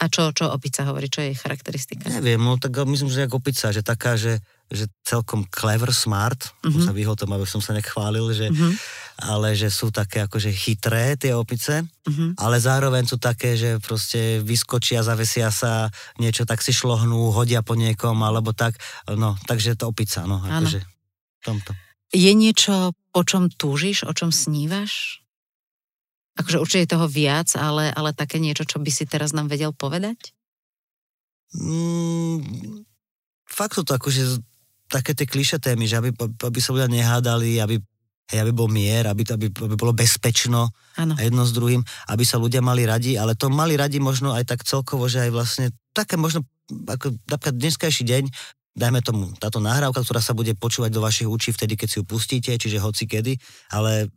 [0.00, 2.08] A čo, čo opica hovorí, čo je jej charakteristika?
[2.08, 4.40] Neviem, no tak myslím, že ako opica, že taká, že
[4.70, 6.86] že celkom clever, smart, uh-huh.
[6.86, 8.72] sa vyhol tomu, aby som sa nechválil, že, uh-huh.
[9.34, 12.38] ale že sú také akože chytré tie opice, uh-huh.
[12.38, 15.90] ale zároveň sú také, že proste vyskočia, zavesia sa,
[16.22, 18.78] niečo tak si šlohnú, hodia po niekom, alebo tak,
[19.10, 20.86] no, takže to opica, no, akože
[21.42, 21.74] tomto.
[22.14, 25.19] Je niečo, po čom túžiš, o čom snívaš?
[26.40, 30.32] Akože určite toho viac, ale, ale také niečo, čo by si teraz nám vedel povedať?
[31.52, 32.86] Mm,
[33.44, 34.40] fakt sú to akože
[34.90, 37.78] také tie kliše témy, že aby, aby sa ľudia nehádali, aby,
[38.30, 41.14] hej, aby bol mier, aby, aby, aby bolo bezpečno ano.
[41.18, 44.66] jedno s druhým, aby sa ľudia mali radi, ale to mali radi možno aj tak
[44.66, 48.24] celkovo, že aj vlastne také možno, ako napríklad dneskajší deň,
[48.74, 52.04] dajme tomu, táto nahrávka, ktorá sa bude počúvať do vašich učí vtedy, keď si ju
[52.06, 53.34] pustíte, čiže hoci kedy,
[53.74, 54.10] ale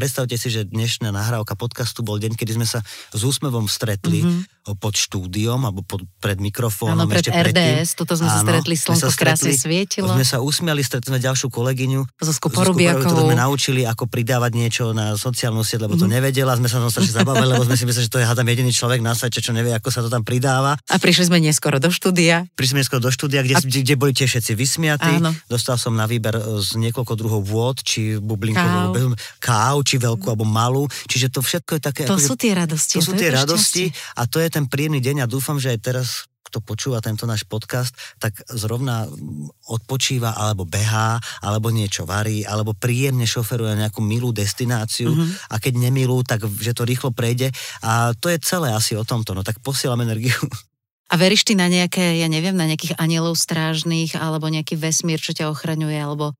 [0.00, 2.80] predstavte si, že dnešná nahrávka podcastu bol deň, kedy sme sa
[3.12, 4.59] s úsmevom stretli mm-hmm.
[4.60, 7.08] Pod štúdiom alebo pod, pred mikrofónom.
[7.08, 7.96] Áno, pred RDS, predtým.
[7.96, 10.12] tuto sme sa stretli, slnko krásne svietilo.
[10.12, 12.00] Sme sa usmiali, stretli sme ďalšiu kolegyňu.
[12.20, 13.32] Zo Skuporubiakovou.
[13.32, 16.20] sme naučili, ako pridávať niečo na sociálnu sieť, lebo to mhm.
[16.20, 16.52] nevedela.
[16.60, 19.00] Sme sa tam strašne zabavili, lebo sme si mysleli, že to je hádam jediný človek
[19.00, 20.76] na svete, čo nevie, ako sa to tam pridáva.
[20.92, 22.44] A prišli sme neskoro do štúdia.
[22.52, 23.60] Prišli sme neskoro do štúdia, kde, a...
[23.64, 25.24] kde, kde boli tie všetci vysmiatí.
[25.24, 25.32] Áno.
[25.48, 30.84] Dostal som na výber z niekoľko druhov vôd, či bublinkovú káv, či veľkú alebo malú.
[31.08, 32.02] Čiže to všetko je také...
[32.04, 32.96] To ako, sú tie radosti.
[33.00, 33.84] To sú tie radosti
[34.18, 37.46] a to je ten príjemný deň a dúfam, že aj teraz kto počúva tento náš
[37.46, 39.06] podcast, tak zrovna
[39.70, 45.54] odpočíva, alebo behá, alebo niečo varí, alebo príjemne šoferuje nejakú milú destináciu mm-hmm.
[45.54, 47.54] a keď nemilú, tak že to rýchlo prejde.
[47.86, 50.34] A to je celé asi o tomto, no tak posielam energiu.
[51.10, 55.34] A veríš ty na nejaké, ja neviem, na nejakých anielov strážnych, alebo nejaký vesmír, čo
[55.34, 56.38] ťa ochraňuje, alebo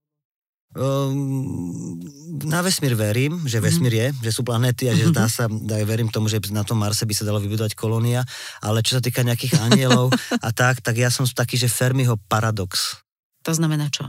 [0.71, 1.99] Um,
[2.47, 6.07] na vesmír verím, že vesmír je, že sú planéty a že dá sa, aj verím
[6.07, 8.23] tomu, že na tom Marse by sa dalo vybudovať kolónia,
[8.63, 10.15] ale čo sa týka nejakých anielov
[10.47, 13.03] a tak, tak ja som taký, že Fermiho paradox.
[13.43, 14.07] To znamená čo?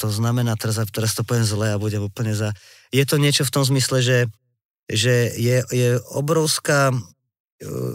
[0.00, 2.56] To znamená, teraz, teraz to poviem zle a budem úplne za...
[2.88, 4.18] Je to niečo v tom zmysle, že,
[4.88, 6.94] že je, je obrovská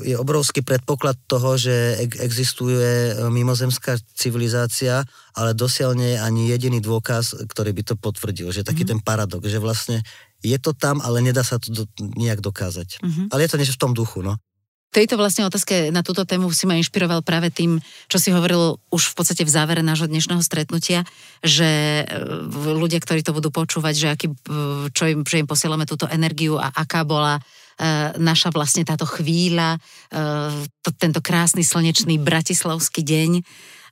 [0.03, 7.47] je obrovský predpoklad toho, že existuje mimozemská civilizácia, ale dosiaľ nie je ani jediný dôkaz,
[7.47, 8.51] ktorý by to potvrdil.
[8.51, 8.99] Že taký mm-hmm.
[8.99, 10.03] ten paradox, že vlastne
[10.43, 11.83] je to tam, ale nedá sa to do,
[12.19, 12.99] nejak dokázať.
[12.99, 13.25] Mm-hmm.
[13.31, 14.35] Ale je to niečo v tom duchu, no
[14.93, 19.09] tejto vlastne otázke na túto tému si ma inšpiroval práve tým, čo si hovoril už
[19.09, 21.01] v podstate v závere nášho dnešného stretnutia,
[21.41, 22.21] že e,
[22.77, 24.27] ľudia, ktorí to budú počúvať, že, aký,
[24.93, 27.62] čo im, že im posielame túto energiu a aká bola E,
[28.21, 29.77] naša vlastne táto chvíľa,
[30.13, 30.19] e,
[30.85, 33.31] to, tento krásny slnečný bratislavský deň,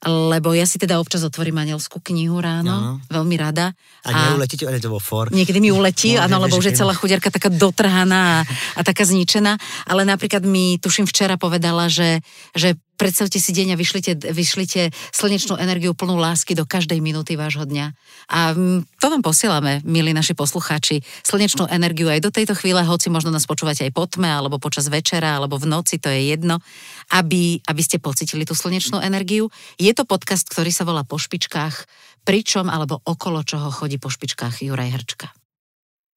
[0.02, 2.92] lebo ja si teda občas otvorím anielskú knihu ráno, no.
[3.06, 3.78] veľmi rada.
[4.02, 5.30] A, a neuletí ti vo for.
[5.30, 8.46] Niekedy mi uletí, no, áno, lebo už je celá chudiarka taká dotrhaná a,
[8.78, 12.26] a taká zničená, ale napríklad mi, tuším, včera povedala, že,
[12.58, 17.66] že predstavte si deň a vyšlite, vyšlite slnečnú energiu plnú lásky do každej minúty vášho
[17.66, 17.98] dňa.
[18.30, 23.10] A mm, to vám posielame, milí naši poslucháči, slnečnú energiu aj do tejto chvíle, hoci
[23.10, 26.62] možno nás počúvate aj po tme, alebo počas večera, alebo v noci, to je jedno,
[27.10, 29.50] aby, aby ste pocitili tú slnečnú energiu.
[29.82, 31.90] Je to podcast, ktorý sa volá Po špičkách,
[32.22, 35.41] pričom alebo okolo čoho chodí po špičkách Juraj Hrčka.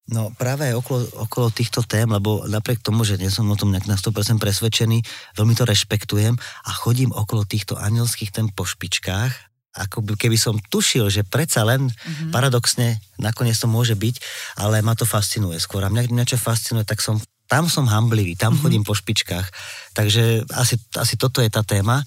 [0.05, 3.73] No práve aj okolo, okolo týchto tém, lebo napriek tomu, že nie som o tom
[3.73, 5.01] nejak na 100% presvedčený,
[5.33, 9.33] veľmi to rešpektujem a chodím okolo týchto anielských tém po špičkách,
[9.75, 12.29] ako by, keby som tušil, že predsa len mm-hmm.
[12.29, 14.15] paradoxne nakoniec to môže byť,
[14.61, 15.81] ale ma to fascinuje skôr.
[15.81, 18.61] A mňa, mňa čo fascinuje, tak som tam som hamblivý, tam mm-hmm.
[18.61, 19.47] chodím po špičkách.
[19.93, 22.01] Takže asi, asi toto je tá téma.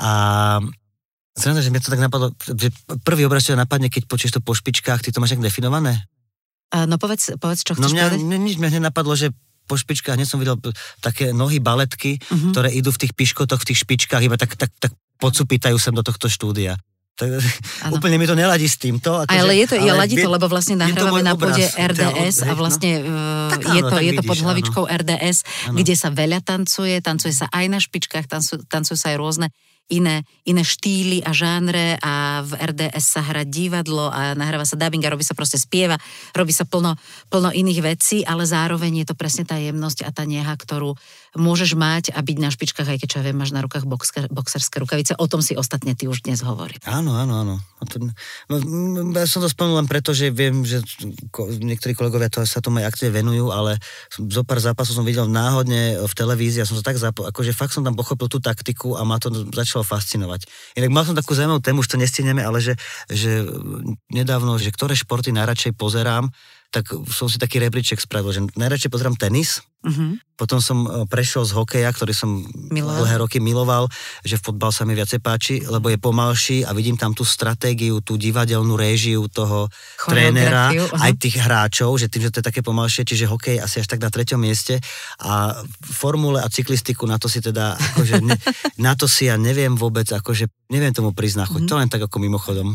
[0.00, 0.60] A
[1.34, 2.70] Zrejme, že mi to tak napadlo, že
[3.02, 6.06] prvý obraz, čo napadne, keď počuješ to po špičkách, ty to máš nejak definované?
[6.82, 8.40] No povedz, povedz čo no chceš no mňa, povedať.
[8.42, 9.30] Nič mňa napadlo, že
[9.64, 10.60] po špičkách, hneď som videl
[11.00, 12.52] také nohy baletky, uh-huh.
[12.52, 16.04] ktoré idú v tých piškotoch, v tých špičkách, iba tak, tak, tak podsupýtajú sem do
[16.04, 16.76] tohto štúdia.
[17.14, 17.30] Tak,
[17.96, 19.22] úplne mi to neladí s týmto.
[19.22, 22.52] Ako ale že, je to, ale ladí to, lebo vlastne nahrávame na pôde RDS a
[22.58, 23.48] vlastne no.
[23.54, 24.94] tak áno, je to, je vidíš, to pod hlavičkou áno.
[24.98, 25.38] RDS,
[25.70, 25.76] áno.
[25.78, 29.46] kde sa veľa tancuje, tancuje sa aj na špičkách, tancujú, tancujú sa aj rôzne
[29.92, 35.04] iné, iné štýly a žánre a v RDS sa hrá divadlo a nahráva sa dubbing
[35.04, 36.00] a robí sa proste spieva,
[36.32, 36.96] robí sa plno,
[37.28, 40.96] plno iných vecí, ale zároveň je to presne tá jemnosť a tá neha, ktorú
[41.34, 44.30] môžeš mať a byť na špičkách, aj keď čo ja viem, máš na rukách boxer,
[44.30, 45.18] boxerské rukavice.
[45.18, 46.78] O tom si ostatne ty už dnes hovorí.
[46.86, 47.54] Áno, áno, áno.
[48.48, 48.54] No,
[49.12, 50.80] ja som to spomenul len preto, že viem, že
[51.60, 53.76] niektorí kolegovia to, sa tomu aj aktívne venujú, ale
[54.16, 57.76] zo pár zápasov som videl náhodne v televízii a som sa tak zapo- akože fakt
[57.76, 60.48] som tam pochopil tú taktiku a ma to začalo fascinovať.
[60.80, 62.74] Inak mal som takú zaujímavú tému, už to nestihneme, ale že,
[63.12, 63.44] že
[64.08, 66.32] nedávno, že ktoré športy najradšej pozerám,
[66.74, 70.18] tak som si taký rebríček spravil, že najradšej pozerám tenis, uh-huh.
[70.34, 72.42] potom som e, prešiel z hokeja, ktorý som
[72.74, 73.06] miloval.
[73.06, 73.86] dlhé roky miloval,
[74.26, 78.18] že fotbal sa mi viacej páči, lebo je pomalší a vidím tam tú stratégiu, tú
[78.18, 79.70] divadelnú réžiu toho
[80.02, 80.98] trénera, uh-huh.
[80.98, 84.02] aj tých hráčov, že tým, že to je také pomalšie, čiže hokej asi až tak
[84.02, 84.82] na treťom mieste
[85.22, 88.34] a formule a cyklistiku na to si teda, akože ne,
[88.82, 91.70] na to si ja neviem vôbec, akože neviem tomu priznať, uh-huh.
[91.70, 92.74] to len tak ako mimochodom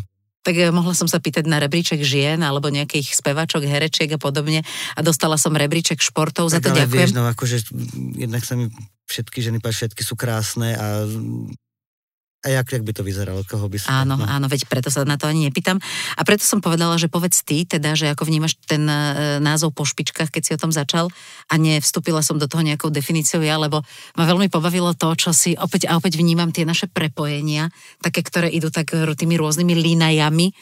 [0.49, 4.65] tak eh, mohla som sa pýtať na rebríček žien alebo nejakých spevačok, herečiek a podobne
[4.97, 7.05] a dostala som rebríček športov, tak za to ale ďakujem.
[7.05, 7.57] Vieš, no akože
[8.17, 8.73] jednak sa mi
[9.05, 11.05] všetky ženy, všetky sú krásne a
[12.39, 13.43] a jak, jak by to vyzeralo?
[13.43, 14.07] Koho by sa...
[14.07, 14.23] Áno, no.
[14.23, 15.75] áno, veď preto sa na to ani nepýtam.
[16.15, 19.83] A preto som povedala, že povedz ty, teda, že ako vnímaš ten e, názov po
[19.83, 21.11] špičkách, keď si o tom začal
[21.51, 23.83] a nevstúpila som do toho nejakou definíciou ja, lebo
[24.15, 28.47] ma veľmi pobavilo to, čo si opäť a opäť vnímam tie naše prepojenia, také, ktoré
[28.47, 30.55] idú tak tými rôznymi línajami,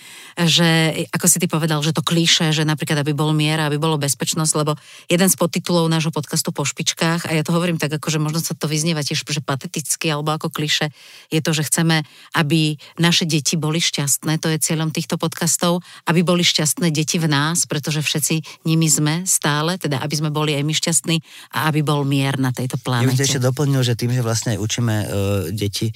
[0.50, 0.70] že
[1.14, 4.54] ako si ty povedal, že to klíše, že napríklad aby bol mier, aby bolo bezpečnosť,
[4.58, 4.74] lebo
[5.06, 8.42] jeden z podtitulov nášho podcastu po špičkách, a ja to hovorím tak, ako že možno
[8.42, 10.90] sa to vyznieva tiež, že pateticky alebo ako klíše,
[11.30, 12.07] je to, že chceme,
[12.39, 17.28] aby naše deti boli šťastné, to je cieľom týchto podcastov, aby boli šťastné deti v
[17.28, 21.15] nás, pretože všetci nimi sme stále, teda aby sme boli aj my šťastní
[21.53, 23.22] a aby bol mier na tejto planete.
[23.22, 25.07] Ja ešte doplnil, že tým, že vlastne aj učíme uh,
[25.51, 25.91] deti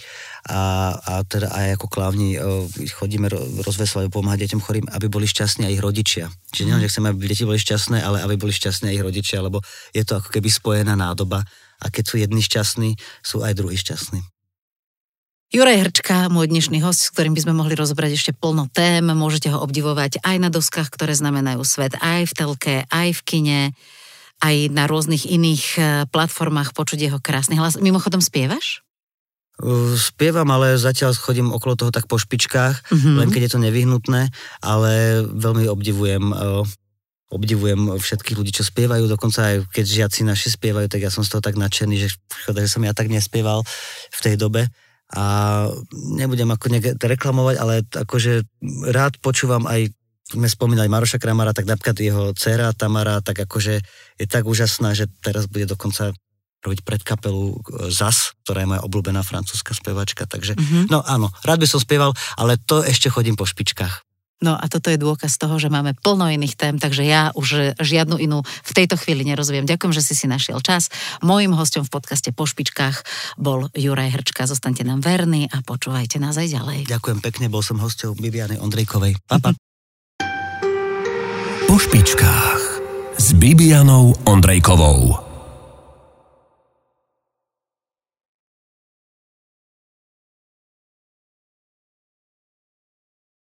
[0.52, 3.32] a, a teda aj ako klávni uh, chodíme
[3.64, 6.26] rozvesovať, pomáhať deťom chorým, aby boli šťastní aj ich rodičia.
[6.52, 9.40] Čiže nie, že chceme, aby deti boli šťastné, ale aby boli šťastní aj ich rodičia,
[9.40, 9.64] lebo
[9.96, 11.48] je to ako keby spojená nádoba
[11.82, 12.90] a keď sú jedni šťastní,
[13.26, 14.22] sú aj druhí šťastní.
[15.52, 19.04] Juraj Hrčka, môj dnešný host, s ktorým by sme mohli rozobrať ešte plno tém.
[19.04, 23.62] Môžete ho obdivovať aj na doskách, ktoré znamenajú svet, aj v telke, aj v kine,
[24.40, 27.76] aj na rôznych iných e, platformách počuť jeho krásny hlas.
[27.76, 28.80] Mimochodom spievaš?
[29.60, 33.20] Uh, spievam, ale zatiaľ chodím okolo toho tak po špičkách, Mhm.
[33.20, 34.22] len keď je to nevyhnutné,
[34.64, 34.92] ale
[35.36, 36.64] veľmi obdivujem uh,
[37.32, 41.32] obdivujem všetkých ľudí, čo spievajú, dokonca aj keď žiaci naši spievajú, tak ja som z
[41.32, 43.64] toho tak nadšený, že škoda, že som ja tak nespieval
[44.12, 44.68] v tej dobe
[45.12, 45.24] a
[46.16, 48.48] nebudem ako nejak reklamovať, ale akože
[48.90, 49.92] rád počúvam aj
[50.32, 53.84] sme spomínali Maroša Kramara, tak napríklad jeho dcera Tamara, tak akože
[54.16, 56.16] je tak úžasná, že teraz bude dokonca
[56.62, 60.88] robiť pred kapelu e, ZAS, ktorá je moja obľúbená francúzska spevačka, takže Mhm.
[60.88, 64.08] no áno, rád by som spieval, ale to ešte chodím po špičkách.
[64.42, 68.18] No a toto je dôkaz toho, že máme plno iných tém, takže ja už žiadnu
[68.18, 69.70] inú v tejto chvíli nerozviem.
[69.70, 70.90] Ďakujem, že si si našiel čas.
[71.22, 73.06] Mojím hostom v podcaste Po špičkách
[73.38, 74.50] bol Juraj Hrčka.
[74.50, 76.80] Zostaňte nám verní a počúvajte nás aj ďalej.
[76.90, 79.22] Ďakujem pekne, bol som hosťou Bibiany Ondrejkovej.
[79.30, 79.54] Papa.
[81.72, 82.64] Po špičkách
[83.16, 85.31] s Bibianou Ondrejkovou.